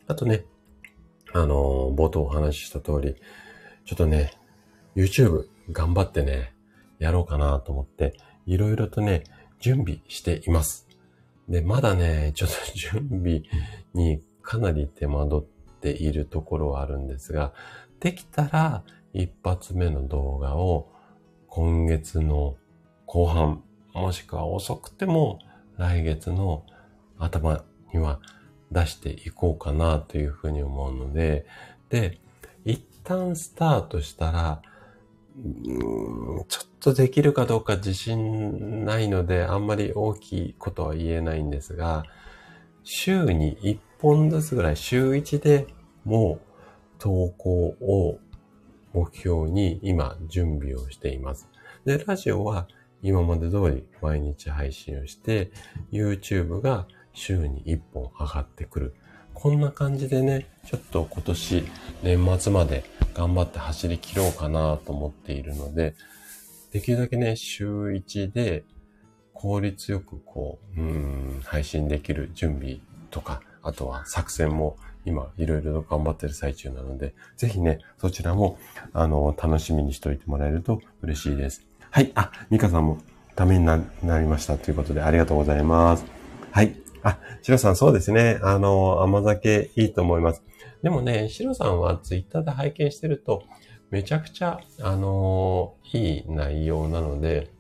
[0.07, 0.45] あとね、
[1.33, 3.15] あの、冒頭お話しした通り、
[3.85, 4.33] ちょっとね、
[4.97, 6.55] YouTube 頑張ってね、
[6.99, 8.15] やろうかなと思って、
[8.47, 9.25] いろいろとね、
[9.61, 10.89] 準備しています。
[11.49, 13.43] で、まだね、ちょっと 準備
[13.95, 17.53] にかなり手間取っているところはあるんですが、
[18.01, 20.91] できたら一発目の動画を
[21.49, 22.57] 今月の
[23.07, 23.63] 後半、
[23.93, 25.39] もしくは遅くても
[25.77, 26.65] 来月の
[27.21, 28.21] 頭には
[28.73, 31.47] 出していこうかなというふうに思うので、
[31.89, 32.19] で、
[32.65, 34.63] 一旦スタートしたら、
[36.49, 42.05] ちょっとできるかどうか自信ないので、あんまり大きいことは言えないんですが、
[42.83, 45.67] 週に1本ずつぐらい、週1で
[46.05, 46.51] もう
[46.99, 47.51] 投稿
[47.81, 48.19] を
[48.93, 51.49] 目標に今準備をしています。
[51.85, 52.69] で、ラジオは
[53.03, 55.51] 今まで通り毎日配信をして、
[55.91, 58.95] YouTube が週に1本上がってくる。
[59.35, 61.65] こんな感じでね、ちょっと今年
[62.03, 62.85] 年末まで
[63.15, 65.95] 頑張って走り切ろうかなと思っているので、
[66.73, 68.65] できるだけね、週1で
[69.33, 72.79] 効率よくこう、うん、配信できる準備
[73.11, 78.59] とか、あとは作戦も今いろいろ頑張ってる最中なので、ぜひね、そちらも、
[78.93, 81.67] あの、楽しみにしておいてもらえると嬉しいです。
[81.91, 82.13] はい。
[82.15, 82.99] あ、ミカさんも
[83.35, 86.05] ためになりましたということでありがとうございます。
[86.53, 86.90] はい。
[87.03, 88.39] あ、シロさんそうですね。
[88.43, 90.43] あの、甘酒いいと思います。
[90.83, 93.45] でもね、シロさんはツイッターで拝見してると、
[93.91, 97.51] めちゃくちゃ、あのいい内容なので、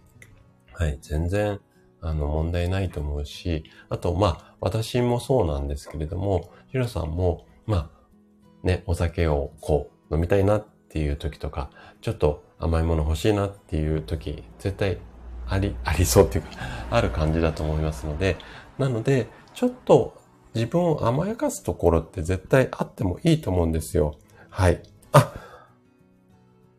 [0.72, 1.60] はい、全然、
[2.00, 11.70] あの、問題ないと思うし、あと、まあ、私もそうなんですけれども、ヒロさんも、まあ、ね、お酒をこう、飲みたいなっていう時とか、
[12.00, 14.98] ちょっと甘いもの欲しいなっていう時、絶対
[15.46, 16.50] あり、ありそうっていうか、
[16.90, 18.36] ある感じだと思いますので、
[18.80, 20.16] なので、ちょっと
[20.54, 24.16] 自分を甘やかすところって絶対あってもいいと思うんですよ。
[24.48, 24.82] はい。
[25.12, 25.34] あ、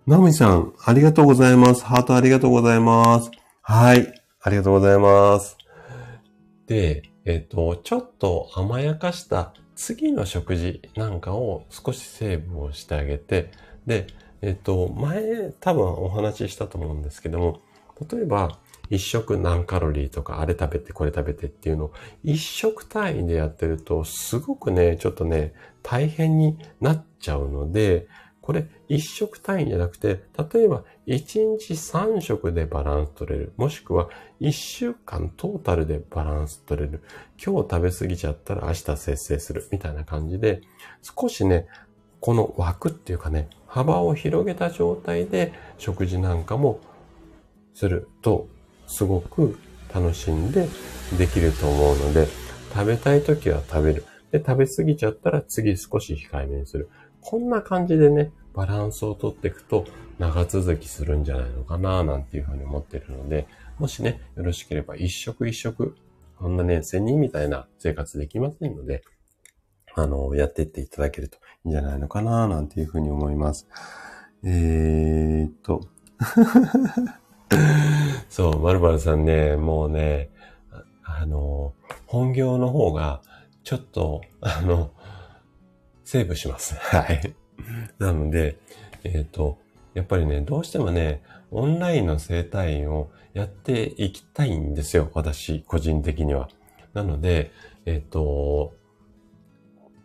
[0.07, 1.85] ナミさん、ありがとうございます。
[1.85, 3.29] ハートありがとうございます。
[3.61, 4.19] はい。
[4.41, 5.57] ありがとうございます。
[6.65, 13.51] で、えっ、と、ちょっと甘やかした次の食事なんかを少しセーブをしてあげて、
[13.85, 14.07] で、
[14.41, 17.61] えっ、と、前多分お話ししたと思うんですけども、
[18.11, 18.57] 例えば、
[18.91, 28.07] 一食何カロリーとか、あれ食べてこれ食べてっていうのを一食単位でやってると、すごくね、ちょっとね、大変になっちゃうので、
[28.41, 33.53] これ一食単位じゃなくて、例えば一日三食でバランス取れる。
[33.55, 34.09] もしくは
[34.41, 37.01] 一週間トータルでバランス取れる。
[37.43, 39.67] 今日食べ過ぎちゃったら明日節制する。
[39.71, 40.61] みたいな感じで、
[41.01, 41.67] 少しね、
[42.19, 46.81] この枠っていうかね、幅を広げた状態で食事なんかも
[47.73, 48.47] すると、
[48.91, 49.57] すごく
[49.93, 50.67] 楽しんで
[51.17, 52.27] できると思うので、
[52.73, 54.05] 食べたい時は食べる。
[54.31, 56.89] で、食べ過ぎちゃったら次少し控えめにする。
[57.21, 59.85] こんな感じでね、バランスをとっていくと
[60.19, 63.47] 長続きするんじゃないのかななんていうふうに思ってるので、
[63.79, 65.95] もしね、よろしければ一食一食、
[66.37, 69.03] こんなね、仙人みたいな生活できませんので、
[69.95, 73.67] あの、やっていっていただけるといいんじゃないのかななんていうふうに思います。
[74.43, 75.87] えー、っと。
[78.29, 80.29] そう、まるまるさんね、もうね、
[81.03, 81.73] あの、
[82.05, 83.21] 本業の方が、
[83.63, 84.91] ちょっと、あの、
[86.03, 86.75] セーブします。
[86.79, 87.33] はい。
[87.99, 88.57] なので、
[89.03, 89.57] えっ、ー、と、
[89.93, 91.21] やっぱりね、どうしてもね、
[91.51, 95.09] オンラインの生態院をやっていきたいんですよ。
[95.13, 96.49] 私、個人的には。
[96.93, 97.51] なので、
[97.85, 98.73] えっ、ー、と、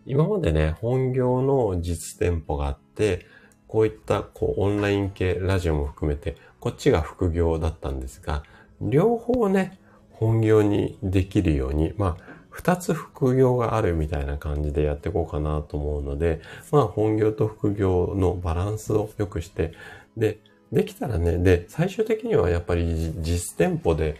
[0.04, 3.26] 今までね、本業の実店舗があって、
[3.66, 6.36] こういった、こう、オンライン系、ラジオも含めて、
[6.66, 8.42] こっちが副業だったんですが、
[8.80, 9.78] 両方ね、
[10.10, 16.40] 本業にできるように、まあ、二つ副業があるみたいな感じでやっていこうかなと思うので、
[16.72, 19.74] まあ本業と副業のバランスを良くして、
[20.16, 20.40] で、
[20.72, 24.16] できたらね、で、最終的にはやっぱり実店舗で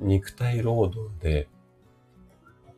[0.00, 1.46] 肉体労働で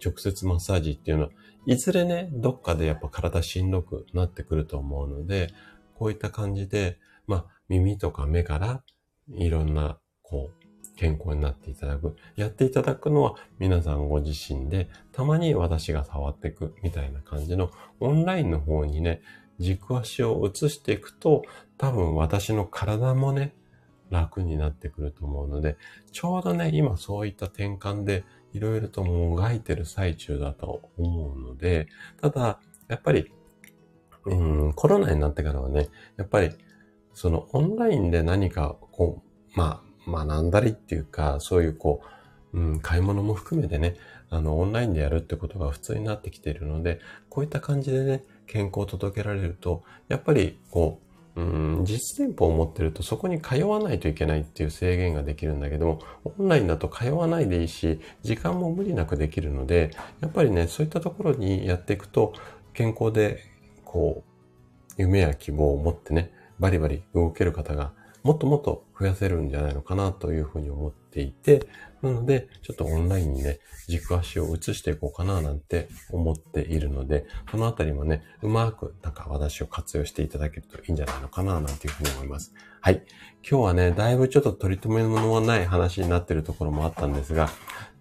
[0.05, 1.30] 直接マッサージっていうのは、
[1.64, 5.55] いずれね、どっかでやっぱ体しんどくなってくると思うので、
[5.94, 8.82] こういった感じで、まあ耳とか目から
[9.34, 12.14] いろんなこう健康になっていただく。
[12.36, 19.22] やっていただくのは皆さんご自身で、たまに私が触っていくみたいな感じのオンラインの方にね、
[19.58, 21.42] 軸足を移していくと、
[21.78, 23.54] 多分私の体もね、
[24.10, 25.78] 楽になってくると思うので、
[26.12, 31.86] ちょうどね、今そういった転換でいろいろともがいてる最中だと思うので、
[32.20, 33.30] ただ、やっぱり、
[34.26, 36.50] うん、コロナになってからはね、やっぱり、
[37.14, 39.22] そのオンラインで何か、こ
[39.54, 42.02] う、まあ、学んだりっていうか、そういうこ
[42.52, 43.96] う、うん、買い物も含めてね、
[44.28, 51.42] あの、オンラインでやるってことが普通になってきているので、こういった感じでね、健康を届けられると、やっぱり、こう、う
[51.80, 59.90] ん、実店舗を持ってるとそこに通わないといけないっていう制限ができるんだけども、オンラインだと通わないでいいし、時間も無理なくできるので、
[60.20, 62.32] やっぱりね、そういったところにやっていくと、
[62.74, 63.40] 健康で、
[63.84, 67.92] こう、夢や希望を持ってね、バリバリ動ける方が
[68.22, 71.66] もっともっと増やせるんじゃないのかなというふうに思っていて、
[72.02, 82.52] なので、ちょっとオンラインにね、軸足を移していこうかななんて思っているので、そのあたりもね、うまくなんか私を活用していただけるといいんじゃないのかななんていうふうに思います。
[82.80, 83.02] はい。
[83.48, 87.48] 今日はね、だいぶちょっと取り留めのない話になっているところもあったんですが、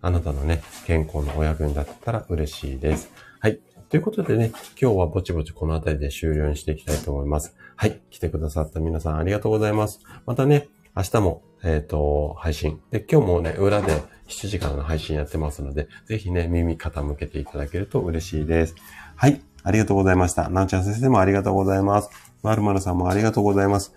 [0.01, 3.09] あなたのね、健康のお役に立ったら嬉しいです。
[3.39, 3.59] はい。
[3.89, 7.55] ということでね、今日はぼちぼちこの辺りで終了にしていきたいと思います。
[7.81, 8.01] はい。
[8.09, 10.01] 来てくださった皆さんありがとうございます。
[10.25, 10.67] またね、
[10.97, 12.81] 明日も、えっ、ー、と、配信。
[12.91, 18.75] で、今日もね、裏で7時からの配信やってますので、ぜひね、耳傾けていただけると嬉しいです。
[19.15, 19.41] はい。
[19.63, 20.49] ありがとうございました。
[20.49, 22.09] なおちゃん先生もありがとうございます。
[22.43, 23.93] まるまるさんもありがとうございます。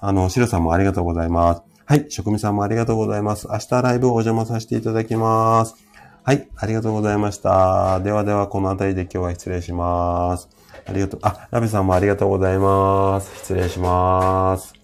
[0.00, 1.62] あの、しろさんもありがとうございます。
[1.86, 2.06] はい。
[2.10, 3.48] 職味さんもありがとうございます。
[3.50, 5.74] 明日ライブお邪魔させていただきます。
[6.22, 6.48] はい。
[6.54, 7.98] ありがとうございました。
[7.98, 10.48] ではでは、この辺りで今日は失礼します。
[10.86, 11.20] ありがとう。
[11.22, 13.34] あ、ラメさんもありがとうございます。
[13.36, 14.83] 失礼します。